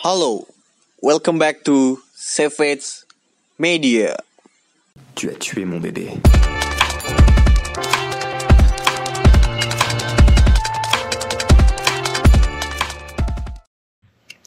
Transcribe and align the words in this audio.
Hello, 0.00 0.48
welcome 1.04 1.36
back 1.36 1.60
to 1.68 2.00
Savage 2.16 3.04
Media. 3.60 4.16
Tu 5.12 5.28
as 5.28 5.36
tué 5.36 5.68
mon 5.68 5.76
bébé. 5.76 6.16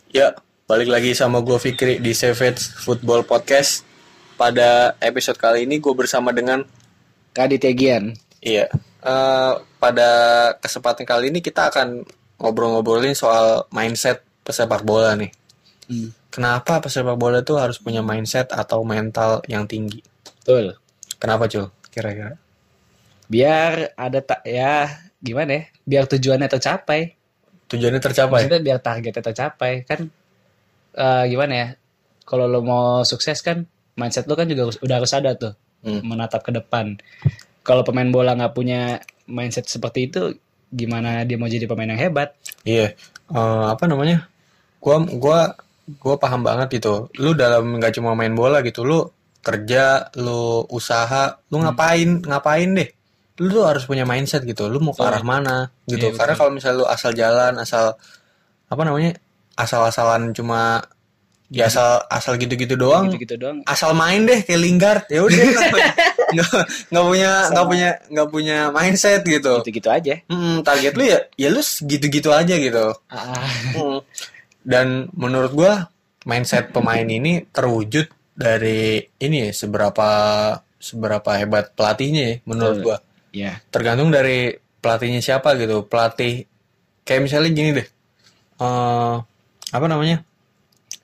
Ya, 0.10 0.34
balik 0.66 0.89
lagi 0.89 1.14
sama 1.14 1.46
gue 1.46 1.62
Fikri 1.62 2.02
di 2.02 2.18
Savage 2.18 2.74
Football 2.82 3.22
Podcast. 3.22 3.86
Pada 4.34 4.98
episode 5.06 5.38
kali 5.38 5.70
ini 5.70 5.78
gue 5.78 5.94
bersama 5.94 6.34
dengan 6.34 6.66
Kadit 7.30 7.62
Egian. 7.62 8.18
Iya. 8.42 8.74
eh, 9.06 9.54
pada 9.78 10.10
kesempatan 10.58 11.06
kali 11.06 11.30
ini 11.30 11.46
kita 11.46 11.70
akan 11.70 12.02
ngobrol-ngobrolin 12.42 13.14
soal 13.14 13.70
mindset 13.70 14.26
pesepak 14.42 14.82
bola 14.82 15.14
nih. 15.14 15.43
Hmm. 15.88 16.09
Kenapa 16.29 16.79
pesepak 16.79 17.15
bola 17.15 17.43
itu 17.43 17.54
harus 17.60 17.78
punya 17.78 18.00
mindset 18.01 18.50
atau 18.50 18.82
mental 18.82 19.43
yang 19.46 19.68
tinggi? 19.68 20.00
Betul. 20.24 20.75
Kenapa 21.19 21.46
cuy? 21.46 21.68
Kira-kira? 21.89 22.36
Biar 23.29 23.96
ada 23.96 24.19
tak 24.19 24.43
ya 24.43 24.89
gimana 25.18 25.51
ya? 25.51 25.64
Biar 25.83 26.04
tujuannya 26.05 26.47
tercapai. 26.47 27.15
Tujuannya 27.69 28.01
tercapai? 28.01 28.46
Maksudnya 28.46 28.61
biar 28.61 28.79
targetnya 28.79 29.24
tercapai 29.24 29.74
kan 29.83 30.00
eh, 30.93 31.24
gimana 31.27 31.54
ya? 31.54 31.68
Kalau 32.23 32.45
lo 32.45 32.59
mau 32.61 33.03
sukses 33.03 33.41
kan 33.41 33.66
mindset 33.94 34.25
lo 34.25 34.33
kan 34.33 34.47
juga 34.47 34.69
harus- 34.69 34.81
udah 34.81 34.95
harus 35.00 35.13
ada 35.13 35.31
tuh 35.36 35.53
Hmm. 35.83 36.00
menatap 36.02 36.41
ke 36.41 36.52
depan. 36.52 36.95
Kalau 37.59 37.83
pemain 37.83 38.08
bola 38.08 38.36
nggak 38.36 38.53
punya 38.53 39.00
mindset 39.25 39.67
seperti 39.67 40.08
itu, 40.08 40.36
gimana 40.69 41.23
dia 41.23 41.36
mau 41.36 41.47
jadi 41.47 41.67
pemain 41.67 41.91
yang 41.91 42.00
hebat? 42.00 42.36
Iya. 42.63 42.95
Eh, 43.30 43.66
apa 43.67 43.83
namanya? 43.88 44.27
Gua 44.80 45.03
gua 45.08 45.39
gua 46.00 46.16
paham 46.16 46.42
banget 46.42 46.80
gitu. 46.80 47.11
Lu 47.19 47.33
dalam 47.33 47.78
nggak 47.80 48.00
cuma 48.00 48.16
main 48.16 48.31
bola 48.31 48.63
gitu, 48.63 48.83
lu 48.88 49.03
kerja, 49.44 50.08
lu 50.16 50.63
usaha, 50.71 51.35
lu 51.52 51.59
ngapain 51.59 52.23
ngapain 52.23 52.69
deh. 52.71 52.89
Lu 53.41 53.49
tuh 53.49 53.66
harus 53.67 53.83
punya 53.83 54.08
mindset 54.08 54.45
gitu. 54.47 54.69
Lu 54.71 54.80
mau 54.80 54.95
ke 54.95 55.03
arah 55.03 55.25
mana 55.25 55.67
gitu. 55.89 56.13
Iya, 56.13 56.16
Karena 56.16 56.33
kalau 56.38 56.52
misalnya 56.53 56.77
lu 56.80 56.85
asal 56.88 57.11
jalan, 57.11 57.53
asal 57.59 57.97
apa 58.69 58.81
namanya? 58.85 59.13
asal-asalan 59.53 60.33
cuma 60.33 60.81
ya 61.53 61.69
asal 61.69 62.02
asal 62.09 62.33
gitu-gitu 62.41 62.73
doang. 62.73 63.13
Gitu-gitu 63.13 63.38
doang. 63.38 63.61
Asal 63.69 63.93
main 63.93 64.25
deh 64.25 64.41
kayak 64.41 64.58
Lingard. 64.58 65.05
Ya 65.13 65.21
udah 65.21 65.38
nggak 66.89 67.05
punya 67.05 67.31
nggak 67.53 67.65
punya 67.69 67.89
nggak 68.09 68.30
punya 68.33 68.58
mindset 68.73 69.21
gitu. 69.21 69.61
Gitu-gitu 69.61 69.89
aja. 69.93 70.17
Mm, 70.25 70.65
target 70.65 70.93
lu 70.97 71.03
ya 71.05 71.19
ya 71.38 71.47
lu 71.53 71.61
gitu-gitu 71.61 72.33
aja 72.33 72.55
gitu. 72.58 72.97
Ah, 73.13 73.45
Hmm. 73.77 74.02
Dan 74.64 75.11
menurut 75.11 75.52
gua 75.52 75.92
mindset 76.23 76.72
pemain 76.72 77.03
ini 77.03 77.44
terwujud 77.45 78.08
dari 78.33 78.97
ini 79.17 79.45
ya 79.45 79.50
seberapa 79.52 80.09
seberapa 80.78 81.31
hebat 81.33 81.72
pelatihnya 81.73 82.23
ya 82.23 82.36
menurut 82.44 82.78
gua. 82.81 82.97
ya. 83.31 83.59
Tergantung 83.67 84.09
dari 84.09 84.52
pelatihnya 84.80 85.20
siapa 85.20 85.55
gitu. 85.55 85.83
Pelatih 85.83 86.47
kayak 87.02 87.22
misalnya 87.22 87.52
gini 87.52 87.70
deh. 87.73 87.88
eh 88.55 89.16
apa 89.70 89.86
namanya? 89.86 90.23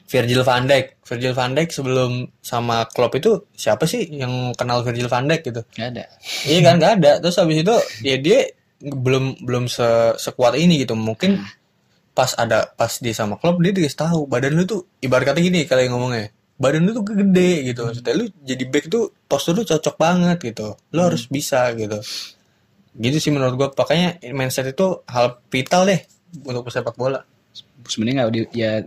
Virgil 0.06 0.42
van 0.42 0.66
Dijk. 0.66 1.06
Virgil 1.06 1.34
van 1.34 1.54
Dijk 1.54 1.70
sebelum 1.70 2.12
sama 2.40 2.88
Klopp 2.88 3.14
itu 3.14 3.46
siapa 3.54 3.86
sih 3.86 4.10
yang 4.10 4.54
kenal 4.54 4.82
Virgil 4.82 5.06
van 5.06 5.26
Dijk 5.26 5.42
gitu? 5.44 5.62
Nggak 5.70 5.90
ada. 5.92 6.06
Iya 6.46 6.60
kan 6.64 6.74
nggak 6.78 6.94
ada. 6.98 7.12
Terus 7.20 7.38
habis 7.38 7.58
itu 7.60 7.76
ya 8.02 8.18
dia 8.18 8.40
belum 8.80 9.44
belum 9.44 9.68
se- 9.68 10.18
sekuat 10.18 10.56
ini 10.56 10.82
gitu. 10.82 10.96
Mungkin 10.96 11.38
pas 12.20 12.36
ada 12.36 12.68
pas 12.76 12.92
dia 12.92 13.16
sama 13.16 13.40
klub 13.40 13.64
dia 13.64 13.72
dikasih 13.72 13.96
tahu 13.96 14.20
badan 14.28 14.60
lu 14.60 14.68
tuh 14.68 14.84
ibarat 15.00 15.32
kata 15.32 15.40
gini 15.40 15.64
kalian 15.64 15.96
ngomongnya. 15.96 16.36
Badan 16.60 16.84
lu 16.84 16.92
tuh 16.92 17.08
gede 17.08 17.72
gitu. 17.72 17.88
Maksudnya 17.88 18.14
lu 18.20 18.28
jadi 18.44 18.64
back 18.68 18.92
tuh 18.92 19.16
postur 19.24 19.56
lu 19.56 19.64
cocok 19.64 19.96
banget 19.96 20.38
gitu. 20.44 20.76
Lu 20.92 21.00
harus 21.00 21.24
bisa 21.32 21.72
gitu. 21.80 21.96
Gitu 23.00 23.18
sih 23.24 23.32
menurut 23.32 23.56
gua. 23.56 23.68
Makanya 23.72 24.20
mindset 24.36 24.68
itu 24.68 25.00
hal 25.08 25.40
vital 25.48 25.88
deh 25.88 26.04
untuk 26.44 26.68
pesepak 26.68 27.00
bola. 27.00 27.24
Sebenarnya 27.88 28.28
nggak 28.28 28.52
ya 28.52 28.84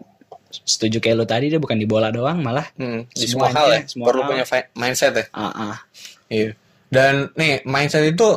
setuju 0.53 1.01
kayak 1.01 1.17
lo 1.17 1.25
tadi 1.25 1.49
dia 1.49 1.57
bukan 1.57 1.81
di 1.81 1.89
bola 1.89 2.13
doang 2.13 2.45
malah 2.45 2.69
Hmm, 2.77 3.09
di 3.09 3.25
semua 3.25 3.49
hal 3.49 3.73
ya. 3.73 3.81
semua 3.89 4.13
Perlu 4.13 4.21
hal. 4.21 4.29
punya 4.29 4.45
mindset 4.77 5.13
ya. 5.17 5.25
ah, 5.33 5.49
ah. 5.73 5.77
Iya. 6.29 6.53
Dan 6.93 7.33
nih 7.33 7.65
mindset 7.65 8.05
itu 8.05 8.37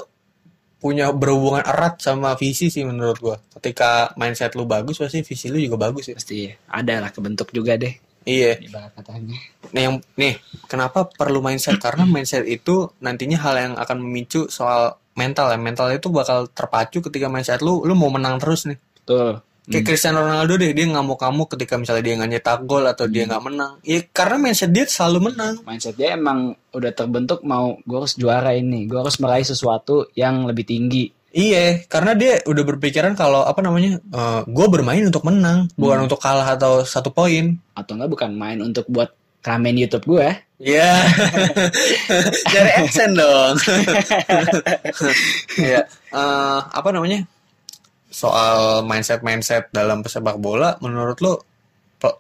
punya 0.86 1.10
berhubungan 1.10 1.66
erat 1.66 1.98
sama 1.98 2.38
visi 2.38 2.70
sih 2.70 2.86
menurut 2.86 3.18
gua. 3.18 3.38
Ketika 3.58 4.14
mindset 4.22 4.54
lu 4.54 4.70
bagus 4.70 5.02
pasti 5.02 5.26
visi 5.26 5.50
lu 5.50 5.58
juga 5.58 5.90
bagus 5.90 6.14
ya. 6.14 6.14
pasti 6.14 6.46
ada 6.70 7.02
lah 7.02 7.10
kebentuk 7.10 7.50
juga 7.50 7.74
deh 7.74 8.06
Iya. 8.26 8.58
katanya 8.98 9.38
Nih 9.74 9.82
yang 9.86 9.96
nih 10.18 10.34
kenapa 10.66 11.06
perlu 11.10 11.46
mindset? 11.46 11.78
Karena 11.78 12.10
mindset 12.10 12.46
itu 12.46 12.90
nantinya 13.02 13.38
hal 13.38 13.56
yang 13.58 13.74
akan 13.78 13.98
memicu 14.02 14.50
soal 14.50 14.98
mental 15.14 15.54
ya. 15.54 15.58
Mental 15.62 15.94
itu 15.94 16.10
bakal 16.10 16.50
terpacu 16.50 17.02
ketika 17.06 17.30
mindset 17.30 17.62
lu 17.62 17.86
lu 17.86 17.94
mau 17.94 18.10
menang 18.10 18.38
terus 18.42 18.66
nih. 18.70 18.78
betul 19.02 19.42
Kayak 19.66 19.86
Cristiano 19.90 20.22
Ronaldo 20.22 20.62
deh 20.62 20.78
dia 20.78 20.86
ngamuk-ngamuk 20.86 21.58
ketika 21.58 21.82
misalnya 21.82 22.06
dia 22.06 22.14
nggak 22.22 22.32
nyetak 22.38 22.60
gol 22.70 22.86
atau 22.86 23.10
dia 23.10 23.26
nggak 23.26 23.44
menang. 23.44 23.74
Ya 23.82 24.00
karena 24.14 24.38
mindset 24.38 24.70
dia 24.70 24.86
selalu 24.86 25.34
menang. 25.34 25.58
mindset 25.66 25.98
dia 25.98 26.14
emang 26.14 26.54
udah 26.76 26.92
terbentuk 26.94 27.42
mau 27.42 27.74
gue 27.88 27.98
harus 27.98 28.14
juara 28.20 28.52
ini 28.52 28.84
gue 28.86 29.00
harus 29.00 29.16
meraih 29.18 29.48
sesuatu 29.48 30.12
yang 30.14 30.44
lebih 30.44 30.68
tinggi 30.68 31.08
Iya, 31.36 31.84
karena 31.92 32.16
dia 32.16 32.40
udah 32.48 32.64
berpikiran 32.64 33.12
kalau 33.12 33.44
apa 33.44 33.60
namanya, 33.60 34.00
gue 34.48 34.68
bermain 34.72 35.04
untuk 35.04 35.28
menang, 35.28 35.68
bukan 35.76 36.08
untuk 36.08 36.24
kalah 36.24 36.56
atau 36.56 36.88
satu 36.88 37.12
poin. 37.12 37.60
atau 37.76 38.00
enggak 38.00 38.08
bukan 38.08 38.32
main 38.32 38.64
untuk 38.64 38.88
buat 38.88 39.12
ramen 39.44 39.76
YouTube 39.76 40.16
gue 40.16 40.32
Iya, 40.64 40.96
cari 42.56 42.72
adsense 42.80 43.20
dong. 43.20 43.56
Iya, 45.60 45.84
eh, 46.16 46.60
apa 46.64 46.90
namanya? 46.96 47.28
Soal 48.16 48.88
mindset 48.88 49.20
mindset 49.28 49.68
dalam 49.76 50.00
pesepak 50.00 50.40
bola, 50.40 50.80
menurut 50.80 51.20
lo, 51.20 51.34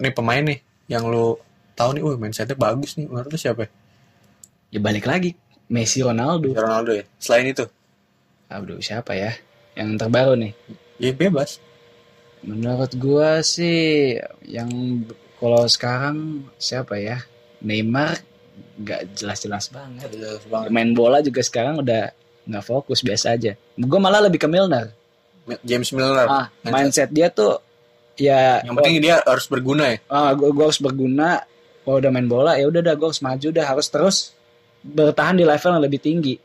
nih 0.03 0.11
pemain 0.11 0.43
nih, 0.43 0.59
yang 0.91 1.07
lo 1.07 1.39
tahu 1.71 1.95
nih, 1.95 2.03
wah 2.03 2.19
mindsetnya 2.19 2.59
bagus 2.59 2.99
nih, 2.99 3.07
menurut 3.07 3.31
lo 3.31 3.39
siapa? 3.39 3.63
ya? 3.63 3.69
ya 4.75 4.79
balik 4.83 5.07
lagi. 5.07 5.31
Messi 5.71 6.03
Ronaldo. 6.03 6.51
Ronaldo 6.51 6.91
ya. 6.99 7.07
Selain 7.15 7.47
itu, 7.47 7.63
aduh 8.51 8.83
siapa 8.83 9.15
ya? 9.15 9.39
Yang 9.79 10.03
terbaru 10.03 10.35
nih. 10.35 10.51
Ya 10.99 11.15
bebas. 11.15 11.63
menurut 12.43 12.91
gue 12.91 13.31
sih 13.41 14.19
yang 14.43 14.67
kalau 15.39 15.63
sekarang 15.63 16.43
siapa 16.59 16.99
ya? 16.99 17.23
Neymar 17.63 18.19
nggak 18.83 19.15
jelas-jelas 19.15 19.71
banget. 19.71 20.11
Main 20.75 20.91
bola 20.91 21.23
juga 21.23 21.39
sekarang 21.39 21.79
udah 21.79 22.11
nggak 22.43 22.65
fokus 22.67 22.99
biasa 22.99 23.39
aja. 23.39 23.55
Gue 23.79 23.99
malah 24.03 24.27
lebih 24.27 24.43
ke 24.43 24.51
Milner 24.51 25.04
James 25.61 25.89
Milner. 25.89 26.25
ah 26.25 26.45
mindset 26.63 27.09
dia 27.09 27.29
tuh 27.29 27.61
ya 28.15 28.61
Yang 28.61 28.75
penting 28.75 28.95
dia 28.99 29.15
harus 29.19 29.45
berguna 29.45 29.83
ya. 29.87 29.97
ah 30.07 30.31
gue 30.31 30.49
harus 30.55 30.77
berguna 30.77 31.43
kalau 31.81 31.97
udah 31.97 32.09
main 32.09 32.25
bola 32.25 32.55
ya 32.55 32.65
udah 32.65 32.81
dah 32.81 32.93
gue 32.93 33.05
harus 33.05 33.19
maju 33.19 33.47
dah 33.49 33.65
harus 33.67 33.87
terus 33.87 34.33
bertahan 34.81 35.33
di 35.33 35.43
level 35.43 35.71
yang 35.71 35.83
lebih 35.83 35.99
tinggi 35.99 36.35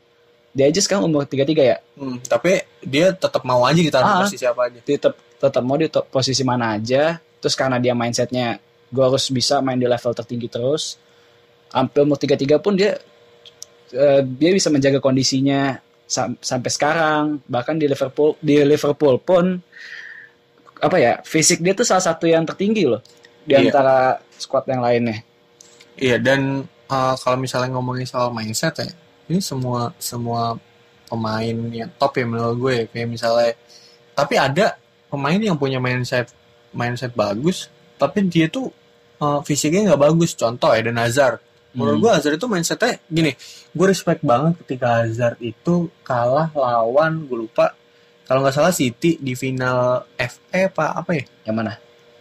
dia 0.51 0.67
aja 0.67 0.77
sekarang 0.77 1.07
umur 1.07 1.23
33 1.23 1.47
ya 1.63 1.77
Hmm, 1.93 2.17
tapi 2.19 2.59
dia 2.79 3.09
tetap 3.11 3.41
mau 3.41 3.63
aja 3.63 3.77
ditaruh 3.77 4.05
Ah. 4.07 4.19
posisi 4.21 4.43
apa 4.43 4.67
aja. 4.67 4.79
tetap 4.79 5.13
tetap 5.15 5.61
mau 5.61 5.73
di 5.73 5.85
posisi 5.87 6.41
mana 6.41 6.75
aja 6.75 7.03
terus 7.37 7.53
karena 7.53 7.77
dia 7.77 7.91
mindsetnya 7.91 8.57
gue 8.87 9.01
harus 9.01 9.25
bisa 9.27 9.57
main 9.57 9.75
di 9.75 9.85
level 9.85 10.11
tertinggi 10.11 10.45
terus 10.45 10.99
sampai 11.67 11.99
umur 11.99 12.17
33 12.17 12.57
pun 12.57 12.75
dia 12.75 12.99
eh, 13.89 14.21
dia 14.21 14.51
bisa 14.51 14.67
menjaga 14.67 14.99
kondisinya 14.99 15.79
sam- 16.11 16.35
sampai 16.43 16.67
sekarang 16.67 17.39
bahkan 17.47 17.79
di 17.79 17.87
Liverpool 17.87 18.35
di 18.43 18.59
Liverpool 18.61 19.15
pun 19.23 19.55
apa 20.81 20.97
ya 20.97 21.13
fisik 21.23 21.63
dia 21.63 21.71
tuh 21.71 21.87
salah 21.87 22.03
satu 22.03 22.27
yang 22.27 22.43
tertinggi 22.43 22.83
loh 22.83 22.99
di 23.41 23.55
Iya. 23.55 23.71
antara 23.71 23.97
squad 24.35 24.67
yang 24.67 24.83
lainnya 24.83 25.23
Iya 25.95 26.17
dan 26.17 26.65
uh, 26.87 27.15
kalau 27.15 27.37
misalnya 27.37 27.71
ngomongin 27.71 28.07
soal 28.07 28.31
mindset 28.31 28.73
ya, 28.79 28.89
ini 29.27 29.37
semua 29.39 29.93
semua 30.01 30.57
pemain 31.05 31.55
yang 31.69 31.91
top 31.95 32.17
ya 32.17 32.25
menurut 32.25 32.57
gue 32.57 32.73
ya. 32.73 32.85
kayak 32.89 33.07
misalnya 33.07 33.51
tapi 34.11 34.35
ada 34.35 34.75
pemain 35.07 35.37
yang 35.37 35.55
punya 35.55 35.77
mindset 35.77 36.31
mindset 36.71 37.11
bagus 37.13 37.67
tapi 37.99 38.23
dia 38.25 38.47
tuh 38.47 38.71
uh, 39.19 39.43
fisiknya 39.43 39.93
nggak 39.93 40.01
bagus 40.01 40.33
contoh 40.33 40.71
Eden 40.71 40.97
Hazard 40.97 41.37
menurut 41.71 41.97
Hmm. 41.97 42.03
gue 42.03 42.11
Hazard 42.11 42.35
itu 42.35 42.47
mindsetnya 42.47 42.99
gini 43.03 43.31
gue 43.71 43.85
respect 43.85 44.21
banget 44.21 44.59
ketika 44.61 45.01
Hazard 45.01 45.39
itu 45.39 45.87
kalah 46.01 46.51
lawan 46.51 47.25
gue 47.25 47.37
lupa 47.39 47.71
kalau 48.23 48.41
nggak 48.41 48.53
salah 48.53 48.71
City 48.71 49.15
di 49.15 49.33
final 49.33 50.03
FA 50.13 50.67
apa 50.67 50.85
apa 50.97 51.11
ya 51.13 51.23
yang 51.45 51.55
mana 51.57 51.75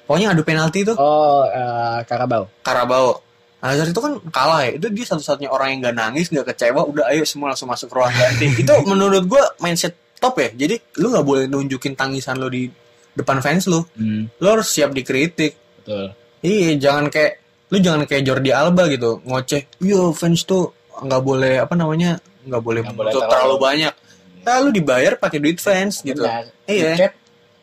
pokoknya 0.05 0.33
adu 0.33 0.43
penalti 0.43 0.83
itu 0.83 0.95
oh 0.95 1.47
eh, 1.47 1.99
Carabao 2.05 2.47
Karabau. 2.61 3.19
Hazard 3.61 3.93
itu 3.93 4.01
kan 4.01 4.17
kalah 4.33 4.65
ya. 4.65 4.81
Itu 4.81 4.89
dia 4.89 5.05
satu-satunya 5.05 5.53
orang 5.53 5.69
yang 5.77 5.79
nggak 5.85 5.97
nangis, 6.01 6.33
nggak 6.33 6.49
kecewa. 6.49 6.81
Udah 6.81 7.13
ayo 7.13 7.29
semua 7.29 7.53
langsung 7.53 7.69
masuk 7.69 7.93
ruang 7.93 8.09
ganti. 8.09 8.49
itu 8.65 8.73
menurut 8.89 9.29
gua 9.29 9.53
mindset 9.61 9.93
top 10.17 10.41
ya. 10.41 10.49
Jadi 10.65 10.81
lu 10.97 11.13
nggak 11.13 11.21
boleh 11.29 11.45
nunjukin 11.45 11.93
tangisan 11.93 12.41
lo 12.41 12.49
di 12.49 12.73
depan 13.13 13.45
fans 13.45 13.69
lu. 13.69 13.85
Hmm, 14.01 14.33
Lo 14.41 14.57
harus 14.57 14.65
siap 14.65 14.97
dikritik. 14.97 15.53
betul 15.77 16.09
Iya, 16.41 16.81
jangan 16.81 17.13
kayak 17.13 17.40
lu 17.71 17.79
jangan 17.79 18.03
kayak 18.05 18.23
Jordi 18.23 18.51
Alba 18.51 18.87
gitu 18.87 19.23
ngoceh. 19.23 19.63
Yo 19.81 20.11
fans 20.11 20.43
tuh 20.43 20.71
nggak 20.93 21.23
boleh 21.23 21.55
apa 21.57 21.73
namanya 21.73 22.19
nggak 22.43 22.61
boleh 22.61 22.81
Nggak 22.83 22.95
boleh 22.95 23.13
terlalu- 23.13 23.31
terlalu 23.31 23.57
banyak. 23.59 23.95
Nah, 24.41 24.57
lu 24.59 24.71
dibayar 24.71 25.13
pakai 25.15 25.39
duit 25.39 25.57
fans 25.57 26.01
gitu. 26.01 26.25
Iya. 26.65 26.97
Tiket, 26.97 27.13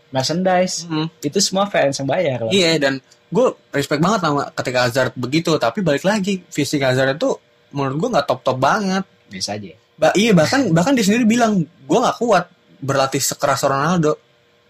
merchandise, 0.07 0.85
Mm. 0.85 1.07
itu 1.19 1.39
semua 1.39 1.65
fans 1.65 1.95
yang 1.95 2.07
bayar 2.07 2.37
loh. 2.39 2.51
Iya 2.51 2.77
dan 2.77 2.93
gue 3.27 3.47
respect 3.69 3.99
banget 3.99 4.21
sama 4.21 4.47
ketika 4.53 4.79
Hazard 4.81 5.11
begitu. 5.13 5.51
Tapi 5.53 5.79
balik 5.81 6.03
lagi 6.03 6.39
fisik 6.45 6.79
Hazard 6.79 7.15
itu 7.15 7.35
menurut 7.69 7.95
gue 7.97 8.09
nggak 8.13 8.25
top 8.25 8.39
top 8.41 8.57
banget. 8.57 9.03
Biasa 9.27 9.57
aja. 9.57 9.73
Ba 9.93 10.13
iya 10.13 10.31
bahkan 10.31 10.69
bahkan 10.69 10.93
dia 10.93 11.03
sendiri 11.03 11.25
bilang 11.25 11.59
gue 11.59 11.97
nggak 11.97 12.17
kuat 12.17 12.45
berlatih 12.77 13.19
sekeras 13.19 13.65
Ronaldo. 13.65 14.15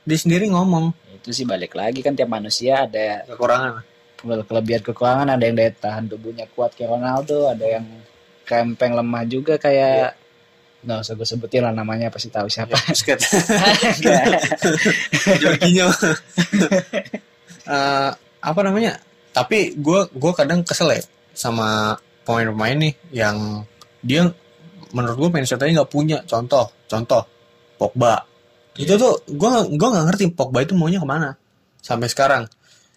Dia 0.01 0.15
sendiri 0.15 0.47
ngomong 0.47 0.95
Itu 1.13 1.35
sih 1.35 1.43
balik 1.43 1.75
lagi 1.75 1.99
kan 1.99 2.15
tiap 2.15 2.31
manusia 2.31 2.87
ada 2.87 3.27
kekurangan. 3.27 3.83
Kelebihan 4.21 4.81
kekurangan, 4.81 5.27
ada 5.29 5.43
yang 5.45 5.55
daya 5.57 5.71
tahan 5.77 6.09
tubuhnya 6.09 6.49
kuat 6.57 6.73
kayak 6.73 6.97
Ronaldo, 6.97 7.53
ada 7.53 7.65
yang 7.65 7.85
krempeng 8.47 8.95
lemah 8.95 9.23
juga 9.27 9.59
kayak 9.59 10.17
nggak 10.87 11.03
usah 11.03 11.13
gue 11.19 11.27
sebutin 11.27 11.61
lah 11.67 11.73
namanya 11.75 12.07
pasti 12.07 12.31
tahu 12.31 12.47
siapa. 12.47 12.79
Busket. 12.87 13.19
Enggak. 13.19 14.39
Jorginho. 15.41 15.87
Eh, 17.67 18.09
apa 18.39 18.59
namanya? 18.63 18.95
Tapi 19.35 19.75
gue 19.75 19.99
gue 20.15 20.31
kadang 20.31 20.63
kesel 20.63 20.95
ya 20.95 21.01
sama 21.35 21.99
pemain-pemain 22.23 22.77
nih 22.79 22.93
yang 23.11 23.67
dia 23.99 24.31
menurut 24.95 25.27
gue 25.27 25.29
mindsetnya 25.35 25.83
nggak 25.83 25.91
punya. 25.91 26.23
Contoh, 26.23 26.71
contoh 26.87 27.27
Pogba. 27.75 28.23
Itu 28.79 28.95
tuh 28.95 29.19
gue 29.27 29.49
gue 29.75 29.87
nggak 29.91 30.05
ngerti 30.07 30.23
Pogba 30.31 30.63
itu 30.63 30.71
maunya 30.71 31.03
ke 31.03 31.07
mana 31.09 31.35
sampai 31.83 32.07
sekarang. 32.07 32.47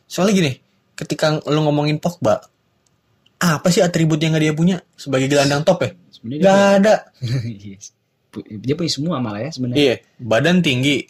Soalnya 0.06 0.34
gini, 0.38 0.52
ketika 1.00 1.40
lu 1.48 1.64
ngomongin 1.64 1.96
Pogba, 1.96 2.44
apa 3.40 3.68
sih 3.72 3.80
atribut 3.80 4.20
yang 4.20 4.36
nggak 4.36 4.44
dia 4.44 4.54
punya 4.54 4.76
sebagai 4.94 5.26
gelandang 5.26 5.64
top 5.64 5.80
ya? 5.80 5.90
Sebenarnya 6.12 6.42
Gak 6.44 6.60
ada. 6.76 6.94
dia, 7.60 7.76
pu- 8.28 8.44
dia 8.46 8.74
punya 8.76 8.90
semua 8.92 9.16
malah 9.16 9.40
ya 9.40 9.50
sebenarnya. 9.50 9.80
Iya, 9.80 9.94
badan 10.20 10.60
tinggi, 10.60 11.08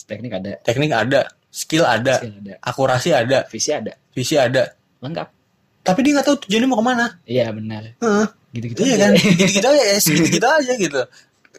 Teknik 0.00 0.32
ada, 0.32 0.56
teknik 0.64 0.92
ada, 0.92 1.20
skill 1.48 1.84
ada, 1.84 2.20
skill 2.20 2.36
ada, 2.40 2.52
akurasi 2.60 3.10
ada, 3.12 3.44
visi 3.48 3.68
ada, 3.68 3.92
visi 4.12 4.36
ada. 4.36 4.76
lengkap. 5.00 5.28
Tapi 5.80 5.98
dia 6.00 6.12
nggak 6.16 6.26
tahu 6.28 6.36
tujuannya 6.44 6.68
mau 6.68 6.80
ke 6.80 6.84
mana. 6.84 7.06
Iya 7.24 7.52
benar. 7.52 7.96
Heeh. 7.96 8.26
Gitu-gitu 8.50 8.80
Iya 8.84 8.94
aja. 8.96 9.04
kan, 9.06 9.12
gitu-gitu 9.40 9.68
aja, 9.68 9.82
ya, 9.82 9.96
gitu-gitu 9.96 10.46
aja 10.48 10.72
gitu. 10.76 11.00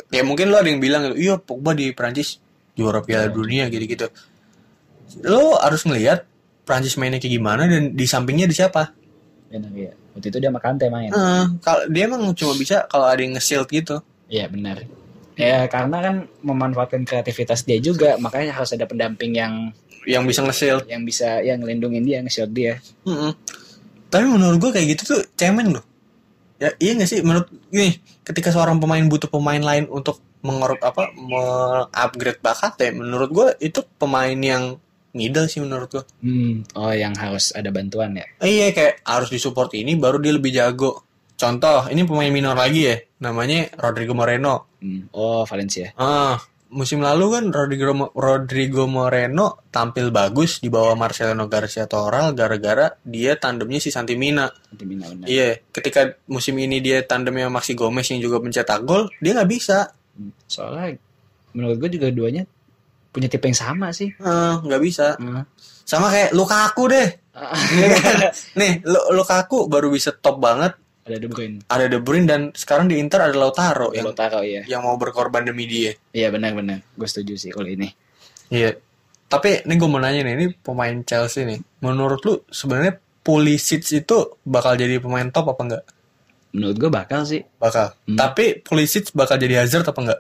Ya 0.10 0.22
mungkin 0.22 0.50
lo 0.50 0.58
ada 0.58 0.70
yang 0.70 0.82
bilang, 0.82 1.14
iya 1.18 1.38
Pogba 1.38 1.74
di 1.74 1.94
Prancis 1.94 2.38
juara 2.74 3.02
Piala 3.02 3.30
Dunia 3.30 3.70
gitu-gitu. 3.70 4.10
Lo 5.22 5.58
harus 5.60 5.84
ngelihat 5.84 6.26
Prancis 6.72 6.96
mainnya 6.96 7.20
kayak 7.20 7.36
gimana 7.36 7.68
dan 7.68 7.92
di 7.92 8.08
sampingnya 8.08 8.48
di 8.48 8.56
siapa. 8.56 8.96
Benar 9.52 9.76
ya. 9.76 9.92
Waktu 10.16 10.32
itu 10.32 10.38
dia 10.40 10.48
sama 10.48 10.64
Kante 10.64 10.88
main. 10.88 11.12
Heeh, 11.12 11.44
kalau 11.60 11.84
dia 11.92 12.08
emang 12.08 12.32
cuma 12.32 12.56
bisa 12.56 12.88
kalau 12.88 13.12
ada 13.12 13.20
yang 13.20 13.36
nge-shield 13.36 13.68
gitu. 13.68 14.00
Iya 14.32 14.48
benar. 14.48 14.88
Ya 15.36 15.68
karena 15.68 15.98
kan 16.00 16.16
memanfaatkan 16.40 17.04
kreativitas 17.04 17.68
dia 17.68 17.76
juga, 17.84 18.16
makanya 18.16 18.56
harus 18.56 18.72
ada 18.72 18.88
pendamping 18.88 19.36
yang 19.36 19.76
Yang 20.08 20.24
bisa 20.32 20.40
nge-shield. 20.48 20.84
yang 20.88 21.04
bisa 21.04 21.44
yang 21.44 21.60
ngelindungin 21.60 22.08
dia, 22.08 22.24
nge-shield 22.24 22.56
dia. 22.56 22.80
Mm-mm. 23.04 23.36
Tapi 24.08 24.26
menurut 24.32 24.56
gue 24.64 24.72
kayak 24.72 24.88
gitu 24.96 25.16
tuh 25.16 25.22
cemen 25.36 25.76
loh. 25.76 25.84
Ya 26.62 26.72
iya 26.80 26.96
gak 26.96 27.10
sih 27.12 27.20
menurut 27.20 27.52
gini, 27.68 28.00
ketika 28.24 28.56
seorang 28.56 28.80
pemain 28.80 29.04
butuh 29.04 29.28
pemain 29.28 29.60
lain 29.60 29.92
untuk 29.92 30.24
mengorok 30.42 30.82
apa 30.82 31.12
upgrade 31.92 32.40
bakatnya, 32.40 32.96
menurut 32.96 33.30
gue 33.30 33.48
itu 33.62 33.84
pemain 34.00 34.36
yang 34.36 34.80
middle 35.14 35.48
sih 35.48 35.60
menurut 35.64 35.90
gue. 35.92 36.04
Hmm. 36.24 36.64
Oh 36.76 36.92
yang 36.92 37.16
harus 37.16 37.52
ada 37.56 37.70
bantuan 37.70 38.16
ya. 38.16 38.26
Eh, 38.44 38.62
iya 38.62 38.68
kayak 38.72 39.04
harus 39.04 39.30
disupport 39.32 39.72
ini 39.76 39.96
baru 39.96 40.20
dia 40.20 40.34
lebih 40.36 40.52
jago. 40.52 41.04
Contoh, 41.42 41.90
ini 41.90 42.06
pemain 42.06 42.30
minor 42.30 42.54
lagi 42.54 42.86
ya, 42.86 43.02
namanya 43.26 43.74
Rodrigo 43.74 44.14
Moreno. 44.14 44.78
Hmm. 44.78 45.10
Oh 45.10 45.42
Valencia. 45.50 45.90
Ah, 45.98 46.38
musim 46.70 47.02
lalu 47.02 47.34
kan 47.34 47.44
Rodrigo 47.50 48.14
Rodrigo 48.14 48.86
Moreno 48.86 49.66
tampil 49.74 50.14
bagus 50.14 50.62
di 50.62 50.70
bawah 50.70 50.94
Marcelino 50.94 51.50
Garcia 51.50 51.90
Toral 51.90 52.38
gara-gara 52.38 52.94
dia 53.02 53.36
tandemnya 53.42 53.82
si 53.82 53.90
Santimina. 53.90 54.48
Nanti 54.48 54.84
Mina 54.86 55.10
benar. 55.10 55.26
Iya, 55.26 55.66
ketika 55.74 56.14
musim 56.30 56.62
ini 56.62 56.78
dia 56.78 57.02
tandemnya 57.04 57.50
Maxi 57.50 57.74
Gomez 57.74 58.06
yang 58.14 58.22
juga 58.22 58.38
mencetak 58.38 58.86
gol, 58.86 59.10
dia 59.18 59.34
nggak 59.34 59.50
bisa. 59.50 59.92
Hmm. 60.14 60.32
Soalnya 60.46 61.02
menurut 61.52 61.82
gue 61.84 62.00
juga 62.00 62.08
duanya 62.14 62.48
punya 63.12 63.28
tipe 63.28 63.44
yang 63.44 63.56
sama 63.56 63.92
sih. 63.92 64.10
Eh, 64.10 64.54
nggak 64.58 64.82
bisa. 64.82 65.20
Hmm. 65.20 65.44
Sama 65.84 66.08
kayak 66.08 66.32
Lukaku 66.32 66.84
deh. 66.88 67.08
Iya 67.72 67.88
kan? 67.96 68.16
Nih, 68.56 68.72
Lu- 68.84 69.12
Lukaku 69.14 69.68
baru 69.68 69.88
bisa 69.88 70.12
top 70.12 70.40
banget. 70.40 70.76
ada 71.02 71.18
De 71.18 71.28
Bruyne. 71.28 71.60
Ada 71.66 71.86
De 71.88 71.98
Bruyne 71.98 72.24
dan 72.24 72.42
sekarang 72.54 72.86
di 72.86 72.96
Inter 72.96 73.20
ada 73.22 73.34
Lautaro 73.34 73.90
yang 73.92 74.06
Yang 74.06 74.16
taruh 74.16 74.46
ya. 74.46 74.62
yang 74.64 74.82
mau 74.82 74.96
berkorban 74.96 75.44
demi 75.44 75.66
dia. 75.66 75.92
Iya 76.12 76.30
benar-benar. 76.30 76.86
Gue 76.94 77.08
setuju 77.10 77.36
sih 77.36 77.50
kalau 77.50 77.68
ini. 77.68 77.90
Iya. 78.48 78.78
Tapi 79.26 79.64
ini 79.64 79.74
gue 79.76 79.90
mau 79.90 79.98
nanya 79.98 80.22
nih, 80.22 80.34
ini 80.36 80.46
pemain 80.54 80.94
Chelsea 81.02 81.44
nih. 81.44 81.60
Menurut 81.82 82.22
lu 82.22 82.34
sebenarnya 82.48 82.96
Pulisic 83.22 83.82
itu 83.88 84.18
bakal 84.42 84.76
jadi 84.76 84.98
pemain 84.98 85.26
top 85.30 85.52
apa 85.52 85.62
enggak? 85.64 85.84
Menurut 86.52 86.76
gue 86.78 86.92
bakal 86.92 87.24
sih. 87.24 87.42
Bakal. 87.58 87.96
Hmm. 88.06 88.16
Tapi 88.16 88.60
Pulisic 88.60 89.10
bakal 89.12 89.36
jadi 89.36 89.64
Hazard 89.64 89.88
apa 89.88 90.00
enggak? 90.00 90.20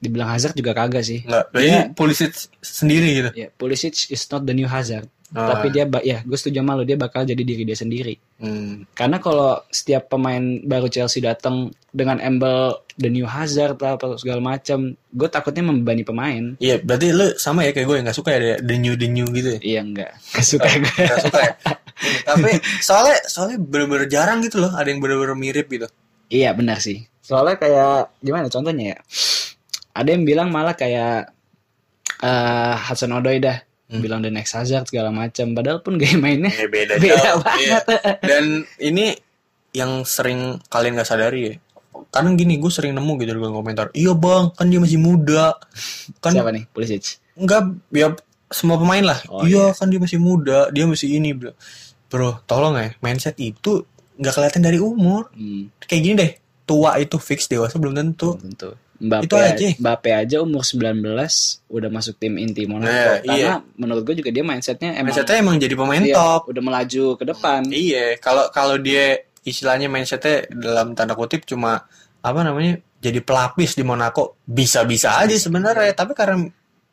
Dibilang 0.00 0.32
Hazard 0.32 0.56
juga 0.56 0.72
kagak 0.72 1.04
sih. 1.04 1.22
Iya. 1.54 1.92
Pulisic 1.92 2.32
sendiri 2.64 3.08
gitu. 3.20 3.30
Ya, 3.36 3.48
Pulisic 3.52 4.08
is 4.08 4.24
not 4.32 4.48
the 4.48 4.56
new 4.56 4.66
Hazard. 4.66 5.06
Ah. 5.30 5.54
Tapi 5.54 5.70
dia, 5.70 5.86
ya, 6.02 6.26
gue 6.26 6.34
setuju 6.34 6.58
sama 6.58 6.74
lo, 6.74 6.82
dia 6.82 6.98
bakal 6.98 7.22
jadi 7.22 7.38
diri 7.38 7.62
dia 7.62 7.78
sendiri. 7.78 8.18
Hmm. 8.42 8.82
Karena 8.98 9.22
kalau 9.22 9.62
setiap 9.70 10.10
pemain 10.10 10.42
baru 10.66 10.90
Chelsea 10.90 11.22
datang 11.22 11.70
dengan 11.94 12.18
embel 12.18 12.74
the 12.98 13.06
new 13.06 13.22
Hazard 13.30 13.78
lah, 13.78 13.94
apa 13.94 14.18
segala 14.18 14.42
macam, 14.42 14.90
gue 14.98 15.28
takutnya 15.30 15.62
membebani 15.62 16.02
pemain. 16.02 16.58
Iya, 16.58 16.82
berarti 16.82 17.14
lu 17.14 17.30
sama 17.38 17.62
ya 17.62 17.70
kayak 17.70 17.86
gue 17.86 17.96
yang 18.02 18.06
gak 18.10 18.18
suka 18.18 18.30
ya 18.34 18.58
the 18.58 18.74
new 18.74 18.98
the 18.98 19.06
new 19.06 19.26
gitu 19.30 19.54
ya. 19.54 19.60
Iya 19.62 19.80
enggak, 19.86 20.10
gak 20.34 20.46
suka 20.46 20.66
gue. 20.66 20.98
Gak 20.98 21.22
suka 21.22 21.40
ya. 21.46 21.54
Tapi 22.34 22.50
soalnya 22.82 23.16
soalnya 23.30 23.58
bener-bener 23.62 24.10
jarang 24.10 24.42
gitu 24.42 24.58
loh, 24.58 24.74
ada 24.74 24.88
yang 24.90 24.98
bener-bener 24.98 25.38
mirip 25.38 25.70
gitu. 25.70 25.86
iya 26.30 26.50
benar 26.54 26.82
sih. 26.82 27.06
Soalnya 27.22 27.54
kayak 27.54 28.18
gimana 28.18 28.50
contohnya 28.50 28.94
ya? 28.94 28.98
Ada 29.92 30.08
yang 30.10 30.22
bilang 30.22 30.48
malah 30.48 30.72
kayak 30.72 31.32
eh 32.20 32.74
Hudson 32.78 33.12
Odoi 33.12 33.38
dah 33.38 33.58
Hmm. 33.90 33.98
bilang 33.98 34.22
the 34.22 34.30
next 34.30 34.54
Hazard 34.54 34.86
segala 34.86 35.10
macam. 35.10 35.50
Padahal 35.50 35.82
pun 35.82 35.98
gaya 35.98 36.14
mainnya 36.14 36.46
Ya, 36.48 36.70
beda, 36.70 36.94
Beda 36.94 37.10
jauh. 37.26 37.42
banget. 37.42 37.58
Iya. 37.58 37.78
Dan 38.22 38.44
ini 38.78 39.18
yang 39.72 40.06
sering 40.06 40.62
kalian 40.66 40.94
gak 40.94 41.10
sadari 41.10 41.40
ya. 41.42 41.54
Kadang 42.06 42.38
gini 42.38 42.54
gue 42.54 42.70
sering 42.70 42.94
nemu 42.94 43.18
gitu 43.18 43.34
di 43.34 43.42
komentar. 43.42 43.90
Iya 43.90 44.14
bang, 44.14 44.54
kan 44.54 44.66
dia 44.66 44.78
masih 44.78 44.94
muda. 44.94 45.58
Kan 46.22 46.30
siapa 46.32 46.54
nih? 46.54 46.70
Pulisic. 46.70 47.18
enggak 47.34 47.66
ya 47.90 48.14
semua 48.46 48.78
pemain 48.78 49.02
lah. 49.02 49.18
Oh, 49.26 49.42
iya 49.42 49.74
kan 49.74 49.86
dia 49.86 49.98
masih 49.98 50.22
muda, 50.22 50.70
dia 50.70 50.86
masih 50.86 51.18
ini 51.18 51.34
bro. 51.34 51.50
Bro, 52.06 52.46
tolong 52.46 52.78
ya, 52.78 52.94
mindset 52.98 53.34
itu 53.38 53.82
nggak 54.18 54.34
kelihatan 54.34 54.62
dari 54.62 54.78
umur. 54.78 55.34
Hmm, 55.34 55.66
Kayak 55.80 56.02
gini 56.04 56.14
deh, 56.14 56.32
tua 56.62 56.94
itu 56.94 57.18
fix 57.18 57.46
dewasa 57.46 57.74
belum 57.74 57.94
tentu. 57.96 58.38
tentu. 58.38 58.70
Mbappe, 59.00 59.24
Itu 59.24 59.36
aja. 59.40 59.66
Mbappe 59.80 60.10
aja 60.12 60.36
umur 60.44 60.60
19 60.60 61.00
udah 61.72 61.88
masuk 61.88 62.20
tim 62.20 62.36
inti 62.36 62.68
Monaco. 62.68 62.92
Nah, 62.92 63.24
Karena 63.24 63.34
iya. 63.36 63.52
menurut 63.80 64.04
gue 64.04 64.20
juga 64.20 64.28
dia 64.28 64.44
mindsetnya 64.44 64.92
emang 64.92 65.16
Mindsetnya 65.16 65.36
emang 65.40 65.56
jadi 65.56 65.74
pemain 65.74 66.04
iya, 66.04 66.16
top. 66.20 66.52
udah 66.52 66.62
melaju 66.62 67.04
ke 67.16 67.24
depan. 67.24 67.60
Iya, 67.72 68.20
kalau 68.20 68.52
kalau 68.52 68.76
dia 68.76 69.24
istilahnya 69.40 69.88
mindsetnya 69.88 70.44
dalam 70.52 70.92
tanda 70.92 71.16
kutip 71.16 71.48
cuma 71.48 71.88
apa 72.20 72.40
namanya 72.44 72.76
jadi 73.00 73.24
pelapis 73.24 73.72
di 73.72 73.80
Monaco 73.88 74.36
bisa-bisa 74.44 75.16
aja 75.16 75.32
sebenarnya, 75.32 75.96
tapi 75.96 76.12
karena 76.12 76.44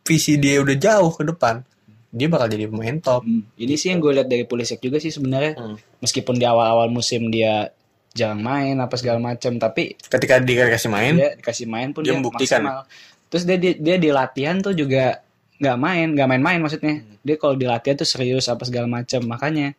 visi 0.07 0.39
dia 0.39 0.63
udah 0.63 0.75
jauh 0.79 1.11
ke 1.11 1.27
depan, 1.27 1.59
dia 2.07 2.31
bakal 2.31 2.47
jadi 2.47 2.71
pemain 2.71 2.95
top. 3.03 3.27
Hmm, 3.27 3.43
Ini 3.59 3.75
sih 3.75 3.91
yang 3.91 3.99
gue 3.99 4.15
lihat 4.15 4.31
dari 4.31 4.47
Pulisic 4.47 4.79
juga 4.79 5.03
sih 5.03 5.11
sebenarnya. 5.11 5.59
Hmm. 5.59 5.75
Meskipun 5.99 6.39
di 6.39 6.47
awal-awal 6.47 6.87
musim 6.87 7.27
dia 7.27 7.67
jarang 8.17 8.41
main 8.41 8.73
apa 8.75 8.97
segala 8.97 9.21
macam, 9.21 9.61
tapi 9.61 9.93
Ketika 10.01 10.41
dia 10.41 10.65
kasih 10.65 10.89
main, 10.89 11.13
dia 11.13 11.37
dikasih 11.37 11.69
main 11.69 11.93
pun 11.93 12.01
Dia 12.01 12.11
dia, 12.11 12.17
membuktikan. 12.17 12.61
maksimal. 12.65 12.81
Terus 13.29 13.43
dia, 13.45 13.57
dia 13.61 13.73
dia 13.77 13.95
di 13.95 14.09
latihan 14.09 14.57
tuh 14.57 14.73
juga 14.73 15.21
nggak 15.57 15.77
main, 15.77 16.07
nggak 16.17 16.27
main-main 16.27 16.59
maksudnya. 16.59 16.97
Hmm. 16.97 17.21
Dia 17.21 17.35
kalau 17.37 17.53
di 17.53 17.69
latihan 17.69 17.93
tuh 17.95 18.09
serius 18.09 18.49
apa 18.49 18.65
segala 18.65 18.89
macam, 18.89 19.21
makanya 19.23 19.77